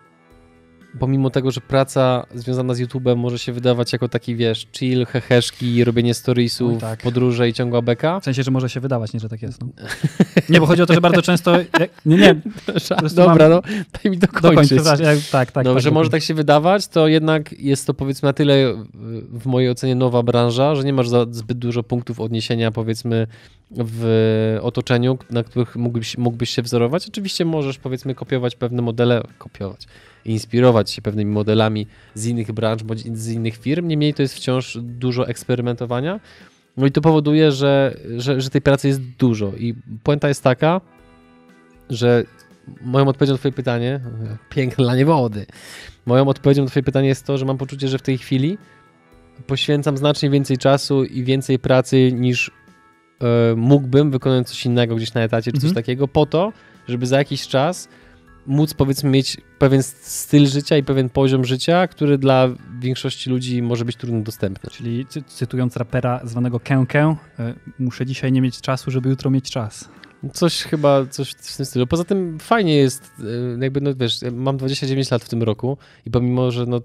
pomimo 0.98 1.30
tego, 1.30 1.50
że 1.50 1.60
praca 1.60 2.26
związana 2.34 2.74
z 2.74 2.80
YouTube'em 2.80 3.16
może 3.16 3.38
się 3.38 3.52
wydawać 3.52 3.92
jako 3.92 4.08
taki, 4.08 4.36
wiesz, 4.36 4.66
chill, 4.72 5.06
heheszki, 5.06 5.84
robienie 5.84 6.14
storiesów, 6.14 6.80
tak. 6.80 7.02
podróże 7.02 7.48
i 7.48 7.52
ciągła 7.52 7.82
beka. 7.82 8.20
W 8.20 8.24
sensie, 8.24 8.42
że 8.42 8.50
może 8.50 8.68
się 8.70 8.80
wydawać, 8.80 9.12
nie, 9.12 9.20
że 9.20 9.28
tak 9.28 9.42
jest. 9.42 9.60
No. 9.60 9.68
Nie, 10.50 10.60
bo 10.60 10.66
chodzi 10.66 10.82
o 10.82 10.86
to, 10.86 10.94
że 10.94 11.00
bardzo 11.00 11.22
często... 11.22 11.58
jak- 11.60 11.90
Nie, 12.06 12.16
nie, 12.16 12.34
prostu 12.66 13.16
Dobra, 13.16 13.48
mam- 13.48 13.50
no, 13.50 13.60
daj 14.02 14.10
mi 14.10 14.18
do 14.18 14.28
końca. 14.28 14.48
dokończyć. 14.48 14.78
przepraszam, 14.78 15.06
jak- 15.06 15.18
Tak, 15.32 15.52
tak. 15.52 15.64
no, 15.64 15.72
tak, 15.74 15.82
że 15.82 15.90
może 15.90 16.10
tak 16.10 16.22
się 16.22 16.34
wydawać, 16.34 16.88
to 16.88 17.08
jednak 17.08 17.52
jest 17.60 17.86
to 17.86 17.94
powiedzmy 17.94 18.26
na 18.26 18.32
tyle 18.32 18.54
y, 18.54 18.74
w 19.32 19.46
mojej 19.46 19.70
ocenie 19.70 19.94
nowa 19.94 20.22
branża, 20.22 20.74
że 20.74 20.84
nie 20.84 20.92
masz 20.92 21.08
za 21.08 21.26
zbyt 21.30 21.58
dużo 21.58 21.82
punktów 21.82 22.20
odniesienia 22.20 22.70
powiedzmy 22.70 23.26
w 23.70 24.58
otoczeniu, 24.62 25.18
na 25.30 25.42
których 25.44 25.76
mógłbyś, 25.76 26.18
mógłbyś 26.18 26.50
się 26.50 26.62
wzorować. 26.62 27.08
Oczywiście 27.08 27.44
możesz 27.44 27.78
powiedzmy 27.78 28.14
kopiować 28.14 28.56
pewne 28.56 28.82
modele, 28.82 29.22
kopiować, 29.38 29.86
inspirować 30.24 30.85
się 30.90 31.02
pewnymi 31.02 31.32
modelami 31.32 31.86
z 32.14 32.26
innych 32.26 32.52
branż 32.52 32.82
bądź 32.82 33.18
z 33.18 33.28
innych 33.28 33.56
firm, 33.56 33.88
niemniej 33.88 34.14
to 34.14 34.22
jest 34.22 34.34
wciąż 34.34 34.78
dużo 34.82 35.28
eksperymentowania. 35.28 36.20
No 36.76 36.86
i 36.86 36.92
to 36.92 37.00
powoduje, 37.00 37.52
że, 37.52 37.96
że, 38.16 38.40
że 38.40 38.50
tej 38.50 38.60
pracy 38.60 38.88
jest 38.88 39.00
dużo 39.02 39.52
i 39.58 39.74
puenta 40.02 40.28
jest 40.28 40.42
taka, 40.42 40.80
że 41.90 42.24
moją 42.80 43.08
odpowiedzią 43.08 43.32
na 43.32 43.38
twoje 43.38 43.52
pytanie, 43.52 44.00
piękne 44.54 44.84
lanie 44.84 45.04
wody, 45.04 45.46
moją 46.06 46.28
odpowiedzią 46.28 46.62
na 46.62 46.70
twoje 46.70 46.82
pytanie 46.82 47.08
jest 47.08 47.26
to, 47.26 47.38
że 47.38 47.44
mam 47.44 47.58
poczucie, 47.58 47.88
że 47.88 47.98
w 47.98 48.02
tej 48.02 48.18
chwili 48.18 48.58
poświęcam 49.46 49.96
znacznie 49.96 50.30
więcej 50.30 50.58
czasu 50.58 51.04
i 51.04 51.24
więcej 51.24 51.58
pracy 51.58 52.12
niż 52.12 52.50
e, 53.20 53.54
mógłbym 53.56 54.10
wykonując 54.10 54.48
coś 54.48 54.66
innego 54.66 54.96
gdzieś 54.96 55.14
na 55.14 55.20
etacie 55.20 55.52
czy 55.52 55.58
coś 55.58 55.68
Mhm. 55.70 55.74
takiego 55.74 56.08
po 56.08 56.26
to, 56.26 56.52
żeby 56.88 57.06
za 57.06 57.18
jakiś 57.18 57.48
czas 57.48 57.88
móc 58.46 58.74
powiedzmy 58.74 59.10
mieć 59.10 59.36
pewien 59.58 59.82
styl 59.82 60.46
życia 60.46 60.76
i 60.76 60.82
pewien 60.82 61.08
poziom 61.08 61.44
życia, 61.44 61.88
który 61.88 62.18
dla 62.18 62.48
większości 62.80 63.30
ludzi 63.30 63.62
może 63.62 63.84
być 63.84 63.96
trudno 63.96 64.20
dostępny. 64.20 64.70
Czyli 64.70 65.06
cy- 65.06 65.22
cytując 65.22 65.76
rapera 65.76 66.20
zwanego 66.24 66.60
Kękę, 66.60 67.16
e, 67.38 67.54
muszę 67.78 68.06
dzisiaj 68.06 68.32
nie 68.32 68.40
mieć 68.40 68.60
czasu, 68.60 68.90
żeby 68.90 69.08
jutro 69.08 69.30
mieć 69.30 69.50
czas. 69.50 69.88
Coś 70.32 70.62
chyba, 70.62 71.06
coś 71.06 71.30
w 71.30 71.56
tym 71.56 71.66
stylu. 71.66 71.86
Poza 71.86 72.04
tym 72.04 72.38
fajnie 72.38 72.76
jest, 72.76 73.12
e, 73.20 73.64
jakby, 73.64 73.80
no 73.80 73.94
wiesz, 73.94 74.22
ja 74.22 74.30
mam 74.30 74.56
29 74.56 75.10
lat 75.10 75.24
w 75.24 75.28
tym 75.28 75.42
roku 75.42 75.78
i 76.06 76.10
pomimo, 76.10 76.50
że 76.50 76.66
no 76.66 76.80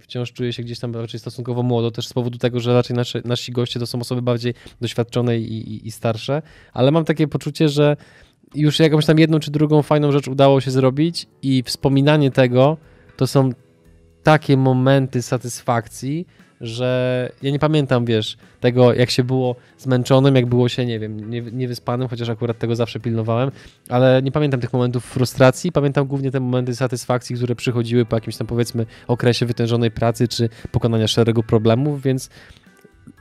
wciąż 0.00 0.32
czuję 0.32 0.52
się 0.52 0.62
gdzieś 0.62 0.78
tam 0.78 0.94
raczej 0.94 1.20
stosunkowo 1.20 1.62
młodo, 1.62 1.90
też 1.90 2.06
z 2.06 2.12
powodu 2.12 2.38
tego, 2.38 2.60
że 2.60 2.74
raczej 2.74 2.96
nasze, 2.96 3.22
nasi 3.24 3.52
goście 3.52 3.80
to 3.80 3.86
są 3.86 4.00
osoby 4.00 4.22
bardziej 4.22 4.54
doświadczone 4.80 5.38
i, 5.38 5.72
i, 5.72 5.86
i 5.86 5.90
starsze, 5.90 6.42
ale 6.72 6.90
mam 6.90 7.04
takie 7.04 7.28
poczucie, 7.28 7.68
że 7.68 7.96
już 8.54 8.78
jakąś 8.78 9.06
tam 9.06 9.18
jedną 9.18 9.38
czy 9.40 9.50
drugą 9.50 9.82
fajną 9.82 10.12
rzecz 10.12 10.28
udało 10.28 10.60
się 10.60 10.70
zrobić 10.70 11.26
i 11.42 11.62
wspominanie 11.62 12.30
tego 12.30 12.76
to 13.16 13.26
są 13.26 13.50
takie 14.22 14.56
momenty 14.56 15.22
satysfakcji, 15.22 16.26
że 16.60 17.32
ja 17.42 17.50
nie 17.50 17.58
pamiętam, 17.58 18.04
wiesz, 18.04 18.36
tego 18.60 18.94
jak 18.94 19.10
się 19.10 19.24
było 19.24 19.56
zmęczonym, 19.78 20.36
jak 20.36 20.46
było 20.46 20.68
się, 20.68 20.86
nie 20.86 20.98
wiem, 20.98 21.30
nie- 21.30 21.42
niewyspanym, 21.42 22.08
chociaż 22.08 22.28
akurat 22.28 22.58
tego 22.58 22.76
zawsze 22.76 23.00
pilnowałem, 23.00 23.50
ale 23.88 24.22
nie 24.22 24.32
pamiętam 24.32 24.60
tych 24.60 24.72
momentów 24.72 25.04
frustracji, 25.04 25.72
pamiętam 25.72 26.06
głównie 26.06 26.30
te 26.30 26.40
momenty 26.40 26.76
satysfakcji, 26.76 27.36
które 27.36 27.54
przychodziły 27.54 28.04
po 28.04 28.16
jakimś 28.16 28.36
tam 28.36 28.46
powiedzmy 28.46 28.86
okresie 29.08 29.46
wytężonej 29.46 29.90
pracy 29.90 30.28
czy 30.28 30.48
pokonania 30.72 31.08
szeregu 31.08 31.42
problemów, 31.42 32.02
więc 32.02 32.30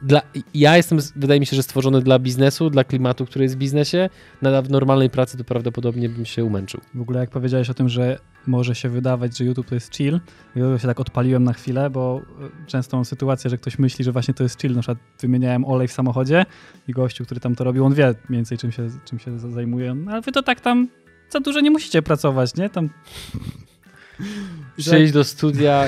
dla, 0.02 0.22
ja 0.54 0.78
jestem, 0.78 1.00
wydaje 1.16 1.40
mi 1.40 1.46
się, 1.46 1.56
że 1.56 1.64
stworzony 1.64 2.02
dla 2.02 2.20
biznesu, 2.20 2.70
dla 2.70 2.84
klimatu, 2.84 3.26
który 3.26 3.46
jest 3.46 3.56
w 3.56 3.58
biznesie, 3.58 4.10
na 4.42 4.62
w 4.62 4.70
normalnej 4.70 5.10
pracy 5.10 5.38
to 5.38 5.44
prawdopodobnie 5.44 6.10
bym 6.10 6.26
się 6.26 6.46
umęczył. 6.46 6.82
W 6.94 7.02
ogóle 7.02 7.20
jak 7.20 7.30
powiedziałeś 7.30 7.70
o 7.70 7.74
tym, 7.74 7.90
że 7.90 8.20
może 8.48 8.76
się 8.76 8.90
wydawać, 8.90 9.38
że 9.38 9.46
YouTube 9.46 9.68
to 9.68 9.76
jest 9.76 9.96
chill, 9.96 10.20
ja 10.56 10.80
się 10.80 10.88
tak 10.88 11.00
odpaliłem 11.00 11.44
na 11.44 11.54
chwilę, 11.54 11.90
bo 11.90 12.22
e, 12.64 12.68
często 12.68 12.98
mam 12.98 13.06
sytuację, 13.06 13.50
że 13.50 13.58
ktoś 13.58 13.80
myśli, 13.80 14.06
że 14.06 14.12
właśnie 14.12 14.34
to 14.34 14.44
jest 14.44 14.62
chill. 14.62 14.76
Na 14.76 14.82
przykład 14.82 14.98
wymieniałem 15.20 15.66
olej 15.66 15.88
w 15.88 15.92
samochodzie 15.92 16.46
i 16.88 16.92
gościu, 16.92 17.26
który 17.26 17.40
tam 17.40 17.56
to 17.56 17.64
robił, 17.64 17.86
on 17.86 17.94
wie 17.94 18.06
mniej 18.30 18.38
więcej 18.38 18.58
czym 18.58 18.72
się, 18.72 18.88
czym 19.06 19.20
się 19.20 19.40
za- 19.40 19.50
zajmuje. 19.50 19.96
No, 19.96 20.12
ale 20.12 20.22
wy 20.22 20.32
to 20.32 20.44
tak 20.44 20.62
tam 20.62 20.88
za 21.30 21.40
dużo 21.40 21.60
nie 21.60 21.72
musicie 21.72 22.02
pracować, 22.02 22.56
nie? 22.56 22.70
Tam 22.70 22.90
Przyjdź 24.78 25.12
do 25.12 25.24
studia, 25.24 25.86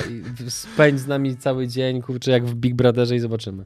spędź 0.48 1.00
z 1.00 1.08
nami 1.08 1.38
cały 1.38 1.68
dzień, 1.68 2.02
kurczę, 2.02 2.32
jak 2.32 2.46
w 2.46 2.56
Big 2.56 2.76
Brotherze 2.76 3.16
i 3.16 3.20
zobaczymy. 3.20 3.66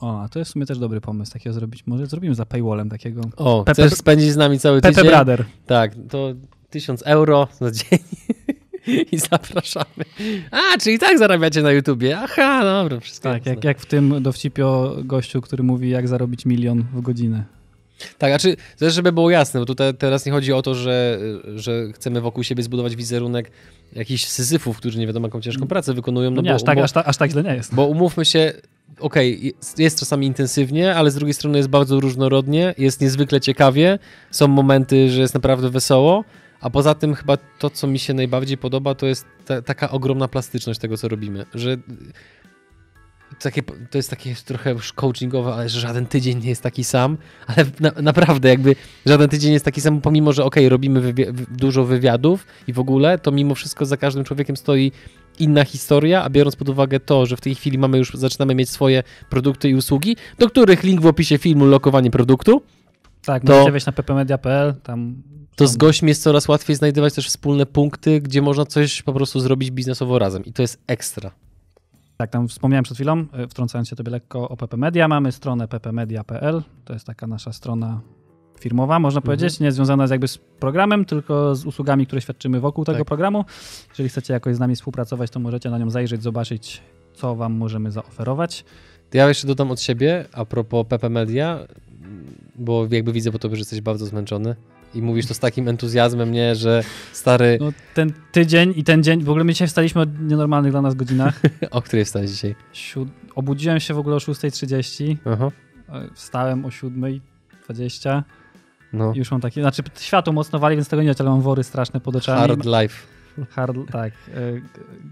O, 0.00 0.20
a 0.22 0.28
to 0.28 0.38
jest 0.38 0.50
w 0.50 0.52
sumie 0.52 0.66
też 0.66 0.78
dobry 0.78 1.00
pomysł 1.00 1.32
takiego 1.32 1.54
zrobić. 1.54 1.86
Może 1.86 2.06
zrobimy 2.06 2.34
za 2.34 2.46
paywallem 2.46 2.90
takiego. 2.90 3.20
O, 3.36 3.64
Pepe- 3.64 3.72
chcesz 3.72 3.94
spędzić 3.94 4.30
z 4.32 4.36
nami 4.36 4.58
cały 4.58 4.80
Pepe 4.80 4.94
tydzień? 4.94 5.10
Brother. 5.10 5.44
Tak, 5.66 5.92
to 6.10 6.34
1000 6.70 7.02
euro 7.02 7.48
za 7.60 7.70
dzień 7.70 7.98
i 9.12 9.18
zapraszamy. 9.18 10.04
A, 10.50 10.78
czyli 10.80 10.98
tak 10.98 11.18
zarabiacie 11.18 11.62
na 11.62 11.72
YouTubie. 11.72 12.18
Aha, 12.18 12.60
dobra, 12.64 13.00
wszystko 13.00 13.28
Tak, 13.28 13.46
jak, 13.46 13.64
jak 13.64 13.78
w 13.80 13.86
tym 13.86 14.22
dowcipie 14.22 14.66
o 14.66 14.96
gościu, 15.04 15.40
który 15.40 15.62
mówi 15.62 15.90
jak 15.90 16.08
zarobić 16.08 16.46
milion 16.46 16.84
w 16.94 17.00
godzinę. 17.00 17.44
Tak, 18.18 18.32
a 18.32 18.38
czy 18.38 18.56
też 18.78 18.94
żeby 18.94 19.12
było 19.12 19.30
jasne, 19.30 19.60
bo 19.60 19.66
tutaj 19.66 19.94
teraz 19.94 20.26
nie 20.26 20.32
chodzi 20.32 20.52
o 20.52 20.62
to, 20.62 20.74
że, 20.74 21.18
że 21.56 21.92
chcemy 21.92 22.20
wokół 22.20 22.44
siebie 22.44 22.62
zbudować 22.62 22.96
wizerunek 22.96 23.50
jakichś 23.92 24.24
syzyfów, 24.24 24.76
którzy 24.76 24.98
nie 24.98 25.06
wiadomo 25.06 25.26
jaką 25.26 25.40
ciężką 25.40 25.66
pracę 25.66 25.94
wykonują. 25.94 26.30
No, 26.30 26.36
No 26.36 26.42
nie, 26.42 26.48
bo, 26.48 26.54
aż 26.54 26.62
tak, 26.62 26.78
bo, 26.78 26.84
aż, 26.84 26.92
ta, 26.92 27.04
aż 27.04 27.16
tak 27.16 27.30
źle 27.30 27.42
nie 27.42 27.54
jest. 27.54 27.74
bo 27.74 27.86
umówmy 27.86 28.24
się, 28.24 28.52
okej, 29.00 29.46
jest, 29.46 29.78
jest 29.78 30.00
czasami 30.00 30.26
intensywnie, 30.26 30.94
ale 30.94 31.10
z 31.10 31.14
drugiej 31.14 31.34
strony 31.34 31.58
jest 31.58 31.68
bardzo 31.68 32.00
różnorodnie, 32.00 32.74
jest 32.78 33.00
niezwykle 33.00 33.40
ciekawie, 33.40 33.98
są 34.30 34.48
momenty, 34.48 35.10
że 35.10 35.20
jest 35.20 35.34
naprawdę 35.34 35.70
wesoło, 35.70 36.24
a 36.60 36.70
poza 36.70 36.94
tym 36.94 37.14
chyba 37.14 37.36
to, 37.58 37.70
co 37.70 37.86
mi 37.86 37.98
się 37.98 38.14
najbardziej 38.14 38.58
podoba, 38.58 38.94
to 38.94 39.06
jest 39.06 39.24
ta, 39.46 39.62
taka 39.62 39.90
ogromna 39.90 40.28
plastyczność 40.28 40.80
tego, 40.80 40.96
co 40.96 41.08
robimy, 41.08 41.46
że 41.54 41.76
takie, 43.42 43.62
to 43.62 43.98
jest 43.98 44.10
takie 44.10 44.34
trochę 44.44 44.70
już 44.72 44.92
coachingowe, 44.92 45.54
ale 45.54 45.68
że 45.68 45.80
żaden 45.80 46.06
tydzień 46.06 46.38
nie 46.42 46.48
jest 46.48 46.62
taki 46.62 46.84
sam, 46.84 47.16
ale 47.46 47.66
na, 47.80 47.92
naprawdę 48.02 48.48
jakby 48.48 48.76
żaden 49.06 49.28
tydzień 49.28 49.48
nie 49.48 49.52
jest 49.54 49.64
taki 49.64 49.80
sam, 49.80 50.00
pomimo, 50.00 50.32
że 50.32 50.44
okej, 50.44 50.68
robimy 50.68 51.00
wywi- 51.00 51.32
dużo 51.50 51.84
wywiadów 51.84 52.46
i 52.66 52.72
w 52.72 52.78
ogóle, 52.78 53.18
to 53.18 53.30
mimo 53.32 53.54
wszystko 53.54 53.86
za 53.86 53.96
każdym 53.96 54.24
człowiekiem 54.24 54.56
stoi 54.56 54.92
inna 55.38 55.64
historia, 55.64 56.22
a 56.24 56.30
biorąc 56.30 56.56
pod 56.56 56.68
uwagę 56.68 57.00
to, 57.00 57.26
że 57.26 57.36
w 57.36 57.40
tej 57.40 57.54
chwili 57.54 57.78
mamy 57.78 57.98
już, 57.98 58.10
zaczynamy 58.14 58.54
mieć 58.54 58.70
swoje 58.70 59.02
produkty 59.30 59.68
i 59.68 59.74
usługi, 59.74 60.16
do 60.38 60.48
których 60.50 60.82
link 60.82 61.00
w 61.00 61.06
opisie 61.06 61.38
filmu, 61.38 61.64
lokowanie 61.64 62.10
produktu, 62.10 62.62
Tak, 63.24 63.44
to- 63.44 63.52
możecie 63.52 63.72
wejść 63.72 63.86
na 63.86 63.92
ppmedia.pl, 63.92 64.74
tam 64.82 65.22
to 65.56 65.66
z 65.66 65.76
gośćmi 65.76 66.08
jest 66.08 66.22
coraz 66.22 66.48
łatwiej 66.48 66.76
znajdować 66.76 67.14
też 67.14 67.28
wspólne 67.28 67.66
punkty, 67.66 68.20
gdzie 68.20 68.42
można 68.42 68.66
coś 68.66 69.02
po 69.02 69.12
prostu 69.12 69.40
zrobić 69.40 69.70
biznesowo 69.70 70.18
razem 70.18 70.44
i 70.44 70.52
to 70.52 70.62
jest 70.62 70.82
ekstra. 70.86 71.30
Tak, 72.16 72.30
tam 72.30 72.48
wspomniałem 72.48 72.84
przed 72.84 72.96
chwilą, 72.96 73.24
e, 73.32 73.48
wtrącając 73.48 73.88
się 73.88 73.96
tobie 73.96 74.10
lekko 74.10 74.48
o 74.48 74.56
PP 74.56 74.76
Media. 74.76 75.08
Mamy 75.08 75.32
stronę 75.32 75.68
ppmedia.pl, 75.68 76.62
to 76.84 76.92
jest 76.92 77.06
taka 77.06 77.26
nasza 77.26 77.52
strona 77.52 78.00
firmowa, 78.60 78.98
można 78.98 79.18
Mhm. 79.18 79.22
powiedzieć, 79.38 79.60
nie 79.60 79.72
związana 79.72 80.06
z 80.06 80.10
jakby 80.10 80.28
z 80.28 80.38
programem, 80.38 81.04
tylko 81.04 81.54
z 81.54 81.66
usługami, 81.66 82.06
które 82.06 82.20
świadczymy 82.20 82.60
wokół 82.60 82.84
tego 82.84 82.98
Tak. 82.98 83.06
programu. 83.06 83.44
Jeżeli 83.88 84.08
chcecie 84.08 84.32
jakoś 84.34 84.56
z 84.56 84.58
nami 84.58 84.74
współpracować, 84.76 85.30
to 85.30 85.40
możecie 85.40 85.70
na 85.70 85.78
nią 85.78 85.90
zajrzeć, 85.90 86.22
zobaczyć, 86.22 86.82
co 87.14 87.34
wam 87.36 87.52
możemy 87.52 87.90
zaoferować. 87.90 88.64
Ja 89.14 89.28
jeszcze 89.28 89.46
dodam 89.46 89.70
od 89.70 89.80
siebie, 89.80 90.24
a 90.32 90.44
propos 90.44 90.86
PP 90.88 91.08
Media, 91.10 91.58
bo 92.56 92.86
jakby 92.90 93.12
widzę 93.12 93.30
po 93.32 93.38
tobie, 93.38 93.56
że 93.56 93.60
jesteś 93.60 93.80
bardzo 93.80 94.06
zmęczony 94.06 94.56
i 94.94 95.02
mówisz 95.02 95.26
to 95.26 95.34
z 95.34 95.38
takim 95.38 95.68
entuzjazmem, 95.68 96.32
nie, 96.32 96.54
że 96.54 96.82
stary, 97.12 97.58
No, 97.60 97.72
ten 97.94 98.12
tydzień 98.32 98.72
i 98.76 98.84
ten 98.84 99.02
dzień, 99.02 99.24
w 99.24 99.30
ogóle 99.30 99.44
my 99.44 99.52
dzisiaj 99.52 99.68
wstaliśmy 99.68 100.00
o 100.02 100.04
nienormalnych 100.04 100.72
dla 100.72 100.82
nas 100.82 100.94
godzinach. 100.94 101.40
o 101.70 101.82
której 101.82 102.04
wstałeś 102.04 102.30
dzisiaj? 102.30 102.54
Siód... 102.72 103.08
Obudziłem 103.34 103.80
się 103.80 103.94
w 103.94 103.98
ogóle 103.98 104.16
o 104.16 104.18
6.30, 104.18 105.16
Aha, 105.24 105.50
e, 105.88 106.08
wstałem 106.14 106.64
o 106.64 106.68
7.20 106.68 108.22
no. 108.92 109.12
i 109.14 109.18
już 109.18 109.30
mam 109.30 109.40
takie, 109.40 109.60
znaczy 109.60 109.82
światło 110.00 110.32
mocno 110.32 110.58
wali, 110.58 110.76
więc 110.76 110.88
tego 110.88 111.02
nie 111.02 111.14
ale 111.18 111.30
mam 111.30 111.40
wory 111.40 111.64
straszne 111.64 112.00
pod 112.00 112.16
oczami. 112.16 112.40
Hard 112.40 112.64
life. 112.64 113.14
Hard, 113.50 113.76
tak. 113.92 114.12
e, 114.12 114.40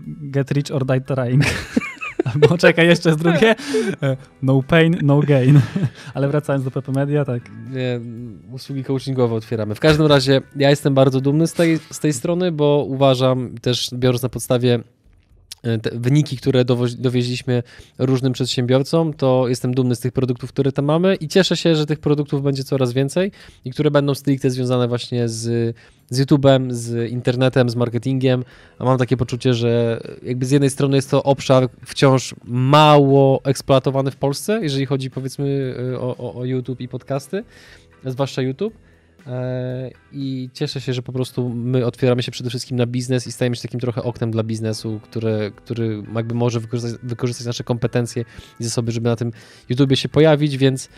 Get 0.07 0.51
rich 0.51 0.71
or 0.75 0.87
die 0.87 1.01
trying. 1.01 1.45
Albo 2.35 2.59
czekaj, 2.59 2.87
jeszcze 2.87 3.09
jest 3.09 3.21
drugie. 3.23 3.55
E, 4.03 4.17
No 4.43 4.63
pain, 4.63 4.97
no 5.03 5.21
gain. 5.21 5.61
Ale 6.15 6.29
wracając 6.29 6.65
do 6.65 6.71
PP 6.71 6.93
Media, 6.93 7.25
tak. 7.25 7.43
Nie, 7.71 8.01
usługi 8.53 8.85
coachingowe 8.85 9.35
otwieramy. 9.35 9.75
W 9.75 9.81
każdym 9.81 10.07
razie 10.07 10.41
ja 10.57 10.71
jestem 10.71 10.95
bardzo 10.95 11.21
dumny 11.21 11.47
z 11.47 11.53
tej, 11.53 11.79
z 11.91 11.99
tej 11.99 12.13
strony, 12.13 12.53
bo 12.53 12.85
uważam 12.89 13.55
też, 13.61 13.91
biorąc 13.95 14.23
na 14.23 14.29
podstawie 14.29 14.79
wyniki, 15.93 16.37
które 16.37 16.65
dowieźliśmy 16.99 17.63
różnym 17.99 18.33
przedsiębiorcom, 18.33 19.15
to 19.15 19.49
jestem 19.49 19.75
dumny 19.75 19.95
z 19.95 20.01
tych 20.01 20.13
produktów, 20.13 20.53
które 20.53 20.73
tam 20.73 20.85
mamy 20.85 21.15
i 21.15 21.29
cieszę 21.29 21.57
się, 21.57 21.75
że 21.77 21.87
tych 21.87 21.99
produktów 21.99 22.43
będzie 22.43 22.65
coraz 22.65 22.93
więcej 22.93 23.33
i 23.65 23.71
które 23.71 23.91
będą 23.91 24.15
stricte 24.15 24.51
związane 24.51 24.89
właśnie 24.89 25.29
z, 25.29 25.77
z 26.11 26.21
YouTube'em, 26.21 26.73
z 26.73 27.11
internetem, 27.11 27.71
z 27.71 27.77
marketingiem, 27.77 28.45
a 28.79 28.85
mam 28.85 28.99
takie 28.99 29.17
poczucie, 29.17 29.55
że 29.55 30.01
jakby 30.23 30.47
z 30.47 30.51
jednej 30.51 30.71
strony 30.71 30.97
jest 30.97 31.11
to 31.11 31.23
obszar 31.23 31.69
wciąż 31.87 32.35
mało 32.45 33.41
eksploatowany 33.45 34.11
w 34.11 34.17
Polsce, 34.17 34.61
jeżeli 34.63 34.87
chodzi 34.87 35.11
powiedzmy 35.11 35.75
e, 35.95 36.01
o, 36.01 36.17
o, 36.17 36.35
o 36.35 36.45
YouTube 36.45 36.81
i 36.81 36.89
podcasty, 36.89 37.45
zwłaszcza 38.05 38.43
YouTube. 38.43 38.75
E, 39.27 39.91
I 40.13 40.51
cieszę 40.53 40.81
się, 40.81 40.93
że 40.93 41.03
po 41.03 41.13
prostu 41.13 41.49
my 41.49 41.87
otwieramy 41.87 42.23
się 42.23 42.33
przede 42.33 42.51
wszystkim 42.51 42.77
na 42.77 42.87
biznes 42.87 43.27
i 43.27 43.33
stajemy 43.33 43.57
się 43.57 43.63
takim 43.63 43.81
trochę 43.81 44.03
oknem 44.03 44.31
dla 44.31 44.43
biznesu, 44.43 45.01
które, 45.03 45.51
który 45.57 46.03
jakby 46.15 46.35
może 46.35 46.61
wykorzystać, 46.61 47.01
wykorzystać 47.03 47.47
nasze 47.47 47.65
kompetencje 47.65 48.25
i 48.61 48.65
zasoby, 48.65 48.93
żeby 48.93 49.09
na 49.09 49.17
tym 49.17 49.33
YouTubie 49.69 49.97
się 49.97 50.09
pojawić, 50.09 50.57
więc 50.59 50.89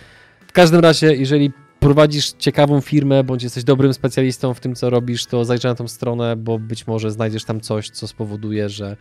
w 0.47 0.53
każdym 0.53 0.81
razie, 0.81 1.15
jeżeli 1.15 1.53
prowadzisz 1.81 2.33
ciekawą 2.33 2.81
firmę, 2.81 3.25
bądź 3.25 3.43
jesteś 3.43 3.65
dobrym 3.65 3.95
specjalistą 3.95 4.55
w 4.55 4.61
tym, 4.61 4.75
co 4.75 4.91
robisz, 4.91 5.27
to 5.27 5.45
zajrzyj 5.45 5.71
na 5.71 5.75
tą 5.75 5.89
stronę, 5.89 6.37
bo 6.37 6.59
być 6.59 6.87
może 6.87 7.11
znajdziesz 7.11 7.45
tam 7.45 7.61
coś, 7.61 7.91
co 7.91 8.09
spowoduje, 8.09 8.69
że 8.69 8.97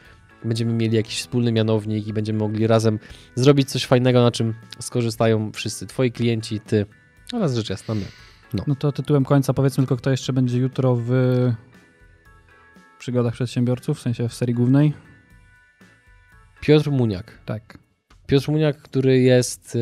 będziemy 0.45 0.73
mieli 0.73 0.95
jakiś 0.95 1.19
wspólny 1.19 1.51
mianownik 1.51 2.07
i 2.07 2.13
będziemy 2.13 2.39
mogli 2.39 2.67
razem 2.67 2.99
zrobić 3.35 3.69
coś 3.69 3.85
fajnego, 3.85 4.21
na 4.21 4.31
czym 4.31 4.53
skorzystają 4.79 5.51
wszyscy 5.51 5.87
twoi 5.87 6.11
klienci, 6.11 6.59
ty 6.59 6.85
oraz 7.33 7.55
rzecz 7.55 7.69
jasna 7.69 7.95
my. 7.95 8.05
No 8.67 8.75
to 8.75 8.91
tytułem 8.91 9.25
końca 9.25 9.53
powiedzmy 9.53 9.83
tylko, 9.83 9.97
kto 9.97 10.09
jeszcze 10.09 10.33
będzie 10.33 10.57
jutro 10.57 10.95
w 10.95 11.11
przygodach 12.99 13.33
przedsiębiorców, 13.33 13.97
w 13.97 14.01
sensie 14.01 14.29
w 14.29 14.33
serii 14.33 14.55
głównej. 14.55 14.93
Piotr 16.61 16.91
Muniak. 16.91 17.39
Tak. 17.45 17.77
Piotr 18.27 18.51
Muniak, 18.51 18.77
który 18.77 19.19
jest 19.19 19.77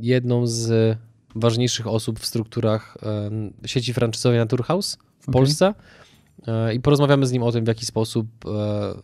jedną 0.00 0.46
z 0.46 0.98
ważniejszych 1.34 1.86
osób 1.86 2.20
w 2.20 2.26
strukturach 2.26 2.98
sieci 3.66 3.94
franczyzowej 3.94 4.38
Naturhaus 4.38 4.96
w 4.96 5.28
Okej. 5.28 5.32
Polsce. 5.32 5.74
E, 6.46 6.74
I 6.74 6.80
porozmawiamy 6.80 7.26
z 7.26 7.32
nim 7.32 7.42
o 7.42 7.52
tym, 7.52 7.64
w 7.64 7.68
jaki 7.68 7.86
sposób, 7.86 8.26
e, 8.46 8.94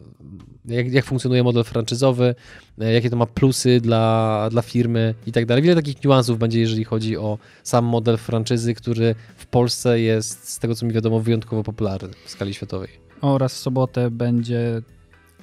jak, 0.65 0.93
jak 0.93 1.05
funkcjonuje 1.05 1.43
model 1.43 1.65
franczyzowy, 1.65 2.35
e, 2.81 2.93
jakie 2.93 3.11
to 3.11 3.17
ma 3.17 3.27
plusy 3.27 3.81
dla, 3.81 4.49
dla 4.51 4.63
firmy 4.63 5.15
i 5.27 5.33
tak 5.33 5.47
dalej. 5.47 5.63
Wiele 5.63 5.77
takich 5.77 6.05
niuansów 6.05 6.39
będzie, 6.39 6.61
jeżeli 6.61 6.85
chodzi 6.85 7.17
o 7.17 7.39
sam 7.63 7.85
model 7.85 8.17
franczyzy, 8.17 8.75
który 8.75 9.15
w 9.37 9.47
Polsce 9.47 10.01
jest, 10.01 10.49
z 10.49 10.59
tego 10.59 10.75
co 10.75 10.87
mi 10.87 10.93
wiadomo, 10.93 11.21
wyjątkowo 11.21 11.63
popularny 11.63 12.09
w 12.25 12.31
skali 12.31 12.55
światowej. 12.55 12.89
Oraz 13.21 13.55
w 13.55 13.57
sobotę 13.57 14.11
będzie 14.11 14.83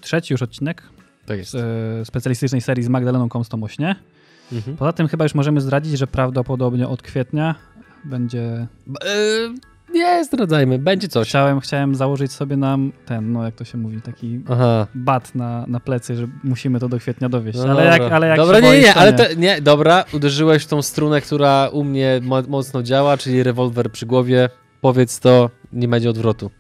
trzeci 0.02 0.34
już 0.34 0.42
odcinek 0.42 0.84
Tak 1.26 1.38
jest. 1.38 1.52
z 1.52 2.08
specjalistycznej 2.08 2.62
serii 2.62 2.84
z 2.84 2.90
Magdaleną 2.90 3.30
Komstomośnie. 3.30 3.96
Mhm. 4.52 4.78
Poza 4.78 4.94
tym 4.94 5.08
chyba 5.08 5.26
już 5.26 5.36
możemy 5.36 5.62
zdradzić, 5.62 5.98
że 5.98 6.08
prawdopodobnie 6.08 6.88
od 6.88 7.02
kwietnia 7.02 7.56
będzie... 8.06 8.68
Nie 10.00 10.26
zdradzajmy, 10.26 10.80
będzie 10.80 11.08
coś. 11.08 11.28
Chciałem, 11.30 11.60
chciałem 11.60 11.96
założyć 11.96 12.32
sobie 12.32 12.58
nam 12.58 12.92
ten, 13.06 13.32
no 13.32 13.44
jak 13.46 13.56
to 13.56 13.66
się 13.66 13.78
mówi, 13.78 14.02
taki 14.02 14.42
Aha. 14.50 14.88
bat 14.96 15.36
na, 15.36 15.66
na 15.68 15.80
plecy, 15.80 16.16
że 16.16 16.28
musimy 16.44 16.80
to 16.80 16.90
do 16.90 16.98
kwietnia 17.00 17.30
dowieść. 17.30 17.58
No 17.60 17.72
ale, 17.72 17.86
jak, 17.86 18.02
ale 18.02 18.28
jak 18.28 18.38
Dobra, 18.38 18.56
się 18.58 18.62
nie, 18.64 18.70
boisz, 18.70 18.86
nie, 18.86 18.96
ale 18.96 19.14
to, 19.14 19.24
nie, 19.38 19.62
dobra, 19.62 20.04
uderzyłeś 20.14 20.64
w 20.64 20.68
tą 20.68 20.82
strunę, 20.82 21.22
która 21.22 21.70
u 21.72 21.84
mnie 21.84 22.20
mo 22.24 22.42
mocno 22.48 22.84
działa, 22.84 23.18
czyli 23.18 23.44
rewolwer 23.44 23.92
przy 23.92 24.06
głowie. 24.06 24.50
Powiedz 24.82 25.20
to, 25.20 25.50
nie 25.74 25.88
będzie 25.88 26.10
odwrotu. 26.10 26.52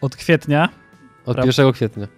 Od 0.00 0.16
kwietnia, 0.16 0.68
Od 1.26 1.36
Pra- 1.36 1.46
1 1.46 1.72
kwietnia. 1.72 2.08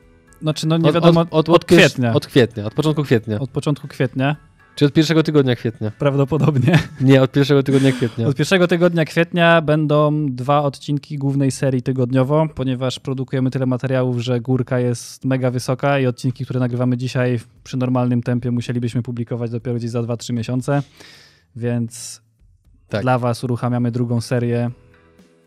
znaczy 0.43 0.66
no 0.66 0.77
nie 0.79 0.88
Od- 0.88 0.95
wiadomo, 0.95 1.21
od, 1.21 1.29
od, 1.31 1.49
od, 1.49 1.64
pier- 1.66 1.77
kwietnia, 1.77 2.11
od, 2.11 2.16
Od 2.16 2.27
kwietnia, 2.27 2.64
od 2.64 2.75
początku 2.75 3.03
kwietnia. 3.03 3.38
początku 3.53 3.88
kwietnia 3.88 4.37
Czy 4.81 4.87
od 4.87 4.93
pierwszego 4.93 5.23
tygodnia 5.23 5.57
kwietnia? 5.57 5.90
prawdopodobnie. 5.99 6.79
Nie, 7.01 7.23
od 7.23 7.33
pierwszego 7.33 7.62
tygodnia 7.62 7.93
kwietnia. 7.93 8.27
Od 8.27 8.37
pierwszego 8.37 8.69
tygodnia 8.69 9.05
kwietnia 9.05 9.62
będą 9.62 10.27
dwa 10.27 10.62
odcinki 10.62 11.19
głównej 11.19 11.51
serii 11.51 11.83
tygodniowo, 11.83 12.47
ponieważ 12.55 12.99
produkujemy 12.99 13.51
tyle 13.51 13.66
materiałów, 13.66 14.19
że 14.19 14.40
górka 14.40 14.79
jest 14.79 15.25
mega 15.25 15.51
wysoka 15.51 15.99
i 15.99 16.07
odcinki, 16.07 16.45
które 16.45 16.61
nagrywamy 16.61 16.97
dzisiaj 16.97 17.40
przy 17.64 17.77
normalnym 17.77 18.23
tempie 18.23 18.51
musielibyśmy 18.51 19.03
publikować 19.03 19.51
dopiero 19.51 19.77
gdzieś 19.77 19.90
za 19.90 20.01
2-3 20.03 20.33
miesiące, 20.33 20.83
więc 21.57 22.23
Tak. 22.88 23.03
dla 23.03 23.19
was 23.19 23.45
uruchamiamy 23.45 23.90
drugą 23.90 24.21
serię, 24.21 24.71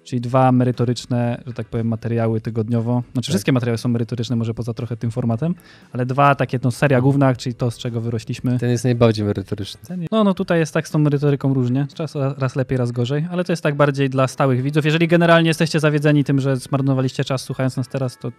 czyli 0.04 0.22
dwa 0.22 0.52
merytoryczne, 0.52 1.44
że 1.48 1.54
tak 1.54 1.68
powiem, 1.68 1.88
materiały 1.88 2.42
tygodniowo. 2.42 3.04
Znaczy 3.13 3.32
wszystkie 3.32 3.52
materiały 3.52 3.78
są 3.78 3.89
merytoryczne, 3.89 4.36
może 4.36 4.54
poza 4.54 4.74
trochę 4.74 4.98
tym 4.98 5.12
formatem, 5.12 5.56
ale 5.92 6.06
dwa 6.06 6.36
takie, 6.36 6.60
no 6.63 6.72
seria 6.72 7.02
główna, 7.02 7.36
czyli 7.36 7.56
to, 7.56 7.72
z 7.72 7.78
czego 7.78 8.02
wyrośliśmy. 8.02 8.60
Ten 8.60 8.70
jest 8.70 8.84
najbardziej 8.84 9.26
merytoryczny. 9.26 10.08
No, 10.12 10.24
no 10.24 10.34
tutaj 10.34 10.60
jest 10.60 10.74
tak 10.74 10.88
z 10.88 10.92
tą 10.92 11.00
merytoryką 11.00 11.54
różnie. 11.54 11.88
Czas 11.94 12.16
raz 12.16 12.56
lepiej, 12.56 12.78
raz 12.78 12.92
gorzej, 12.92 13.28
ale 13.32 13.44
to 13.44 13.52
jest 13.52 13.63
tak 13.63 13.76
bardziej 13.76 14.10
dla 14.10 14.28
stałych 14.28 14.62
widzów. 14.62 14.86
Jeżeli 14.86 15.08
generalnie 15.08 15.48
jesteście 15.48 15.80
zawiedzeni 15.80 16.24
tym, 16.24 16.39
że 16.39 16.58
zmarnowaliście 16.58 17.24
czas 17.24 17.42
słuchając 17.42 17.78
nas 17.78 17.88
teraz, 17.88 18.18
to 18.18 18.32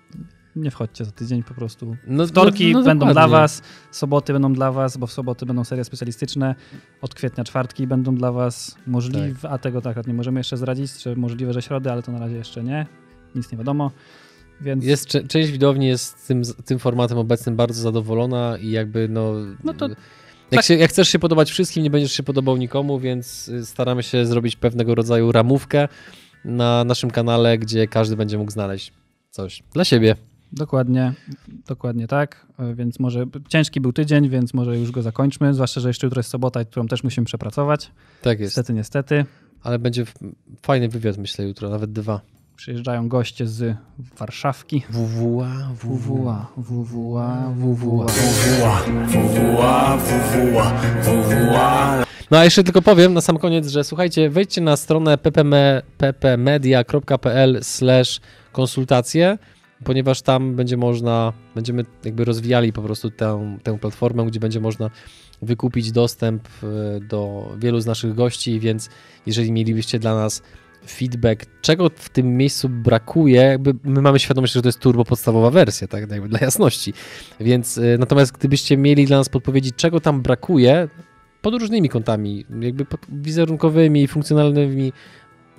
nie 0.57 0.71
wchodźcie 0.71 1.05
za 1.05 1.11
tydzień 1.11 1.43
po 1.43 1.55
prostu. 1.55 1.97
No, 2.07 2.27
Wtorki 2.27 2.73
no, 2.73 2.79
no, 2.79 2.85
będą 2.85 3.07
dokładnie. 3.07 3.29
dla 3.29 3.39
was, 3.41 3.63
soboty 3.91 4.33
będą 4.33 4.53
dla 4.53 4.73
was, 4.73 4.97
bo 4.97 5.07
w 5.07 5.13
soboty 5.13 5.47
będą 5.47 5.65
serie 5.65 5.85
specjalistyczne, 5.85 6.55
od 7.03 7.15
kwietnia 7.15 7.45
czwartki 7.45 7.87
będą 7.87 8.15
dla 8.15 8.33
was 8.33 8.77
możliwe, 8.87 9.49
a 9.51 9.59
tego 9.59 9.81
tak 9.81 10.07
nie 10.07 10.15
możemy 10.15 10.41
jeszcze 10.41 10.57
zdradzić, 10.57 10.93
czy 10.93 11.17
możliwe, 11.17 11.53
że 11.53 11.63
środy, 11.63 11.93
ale 11.93 12.03
to 12.03 12.13
na 12.13 12.19
razie 12.19 12.37
jeszcze 12.37 12.63
nie. 12.65 12.87
Nic 13.35 13.53
nie 13.53 13.59
wiadomo. 13.59 13.91
Więc 14.61 14.85
Jest, 14.85 15.09
część 15.29 15.51
widowni 15.51 15.87
jest 15.87 16.27
tym, 16.27 16.43
tym 16.65 16.79
formatem 16.79 17.19
obecnym 17.19 17.57
bardzo 17.57 17.83
zadowolona 17.83 18.59
i 18.61 18.71
jakby 18.71 19.09
no... 19.09 19.35
No 19.65 19.75
to 19.75 19.89
Jak, 19.89 19.97
Tak. 20.51 20.65
się, 20.65 20.75
jak 20.75 20.91
chcesz 20.91 21.09
się 21.09 21.19
podobać 21.19 21.51
wszystkim, 21.51 21.83
nie 21.83 21.91
będziesz 21.91 22.13
się 22.13 22.23
podobał 22.23 22.57
nikomu, 22.57 22.99
więc 22.99 23.49
y, 23.49 23.67
staramy 23.67 24.03
się 24.03 24.27
zrobić 24.27 24.57
pewnego 24.57 24.95
rodzaju 24.95 25.33
ramówkę 25.33 25.89
na 26.45 26.85
naszym 26.85 27.11
kanale, 27.11 27.59
gdzie 27.59 27.89
każdy 27.89 28.17
będzie 28.17 28.39
mógł 28.39 28.51
znaleźć 28.51 28.93
coś 29.31 29.63
dla 29.73 29.85
siebie. 29.85 30.17
Dokładnie, 30.57 31.13
dokładnie 31.49 32.07
tak. 32.09 32.47
E, 32.59 32.75
Więc 32.75 33.01
może 33.01 33.27
ciężki 33.49 33.81
był 33.81 33.93
tydzień, 33.93 34.29
więc 34.29 34.55
może 34.55 34.79
już 34.79 34.91
go 34.91 35.03
zakończmy. 35.03 35.55
Zwłaszcza, 35.55 35.81
że 35.81 35.89
jeszcze 35.89 36.07
jutro 36.07 36.19
jest 36.19 36.31
sobota, 36.31 36.65
którą 36.65 36.87
też 36.87 37.05
musimy 37.05 37.25
przepracować. 37.25 37.91
Tak 38.23 38.41
jest. 38.41 38.51
Niestety, 38.57 38.73
niestety. 38.73 39.25
Ale 39.63 39.79
będzie 39.79 40.05
fajny 40.63 40.89
wywiad, 40.89 41.19
myślę, 41.19 41.45
jutro, 41.45 41.71
nawet 41.71 41.93
dwa. 41.93 42.21
Przyjeżdżają 42.57 43.09
goście 43.09 43.47
z 43.47 43.77
Warszawki. 44.19 44.83
WWA, 44.91 45.71
WWA, 45.83 46.47
WWA, 46.57 47.51
WWA. 47.57 48.07
WWA, 48.07 49.97
WWA, 49.97 50.81
WWA 51.03 52.05
No 52.31 52.39
a 52.39 52.45
jeszcze 52.45 52.65
tylko 52.65 52.83
powiem 52.83 53.15
na 53.15 53.21
sam 53.21 53.39
koniec, 53.39 53.69
że 53.69 53.85
słuchajcie, 53.85 54.31
wejdźcie 54.31 54.61
na 54.61 54.77
stronę 54.77 55.17
ppme- 55.17 55.83
ppmedia.pl 55.99 57.61
konsultacje, 58.53 59.39
ponieważ 59.85 60.23
tam 60.23 60.57
będzie 60.57 60.77
można, 60.77 61.33
będziemy 61.55 61.85
jakby 62.05 62.25
rozwijali 62.25 62.73
po 62.73 62.83
prostu 62.83 63.11
tę, 63.11 63.59
tę 63.63 63.79
platformę, 63.79 64.27
gdzie 64.27 64.41
będzie 64.41 64.61
można 64.61 64.91
wykupić 65.43 65.93
dostęp 65.93 66.49
e, 66.63 67.01
do 67.01 67.49
wielu 67.59 67.81
z 67.81 67.87
naszych 67.87 68.15
gości, 68.15 68.61
więc 68.61 68.91
jeżeli 69.27 69.53
mielibyście 69.53 69.99
dla 69.99 70.15
nas 70.15 70.43
feedback, 70.89 71.47
czego 71.63 71.91
w 71.95 72.09
tym 72.09 72.37
miejscu 72.37 72.69
brakuje, 72.69 73.41
jakby 73.41 73.75
my 73.85 74.03
mamy 74.03 74.19
świadomość, 74.19 74.53
że 74.53 74.63
to 74.63 74.69
jest 74.69 74.79
turbo 74.79 75.05
podstawowa 75.05 75.51
wersja, 75.51 75.89
tak, 75.89 76.11
jakby 76.11 76.29
dla 76.29 76.39
jasności. 76.39 76.93
Więc 77.41 77.79
y, 77.79 77.97
natomiast 77.99 78.33
gdybyście 78.33 78.77
mieli 78.77 79.07
dla 79.07 79.19
nas 79.19 79.29
podpowiedzi, 79.29 79.73
czego 79.73 80.01
tam 80.01 80.23
brakuje, 80.23 80.89
pod 81.43 81.55
różnymi 81.55 81.89
kątami, 81.89 82.45
jakby 82.61 82.85
pod 82.85 83.01
wizerunkowymi, 83.09 84.09
funkcjonalnymi, 84.09 84.93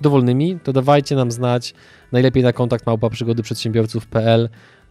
dowolnymi, 0.00 0.58
to 0.64 0.72
dawajcie 0.72 1.16
nam 1.16 1.30
znać. 1.30 1.74
Najlepiej 2.12 2.42
na 2.42 2.52
kontakt 2.52 2.86
małpa 2.86 3.10
przygody 3.10 3.42
przedsiębiorców.pl. 3.42 4.48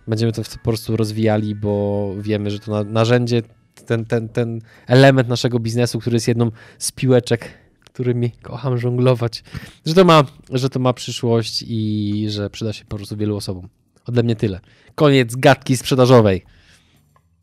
Będziemy 0.08 0.32
to 0.32 0.42
po 0.44 0.64
prostu 0.64 0.98
rozwijali, 0.98 1.56
bo 1.56 2.14
wiemy, 2.20 2.52
że 2.52 2.60
to 2.60 2.72
na, 2.72 2.84
narzędzie, 2.84 3.42
ten, 3.86 4.06
ten, 4.06 4.30
ten 4.30 4.62
element 4.88 5.30
naszego 5.30 5.60
biznesu, 5.60 6.00
który 6.00 6.16
jest 6.16 6.28
jedną 6.28 6.52
z 6.78 6.92
piłeczek, 6.92 7.50
którymi 7.86 8.32
kocham 8.32 8.78
żonglować, 8.78 9.44
że 9.86 9.94
to 9.94 10.06
ma, 10.06 10.24
że 10.50 10.70
to 10.70 10.80
ma 10.80 10.94
przyszłość 10.94 11.64
i 11.68 12.26
że 12.30 12.50
przyda 12.50 12.74
się 12.74 12.86
po 12.86 12.96
prostu 12.96 13.18
wielu 13.18 13.36
osobom. 13.36 13.70
Ode 14.06 14.24
mnie 14.24 14.36
tyle. 14.36 14.60
Koniec 14.96 15.36
gadki 15.36 15.78
sprzedażowej. 15.78 16.44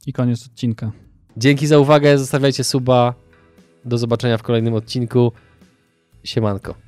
I 0.06 0.12
koniec 0.12 0.46
odcinka. 0.46 0.92
Dzięki 1.36 1.66
za 1.66 1.78
uwagę, 1.78 2.18
zostawiajcie 2.18 2.64
suba. 2.64 3.14
Do 3.84 3.98
zobaczenia 3.98 4.38
w 4.38 4.42
kolejnym 4.42 4.74
odcinku. 4.74 5.32
Siemanko. 6.24 6.81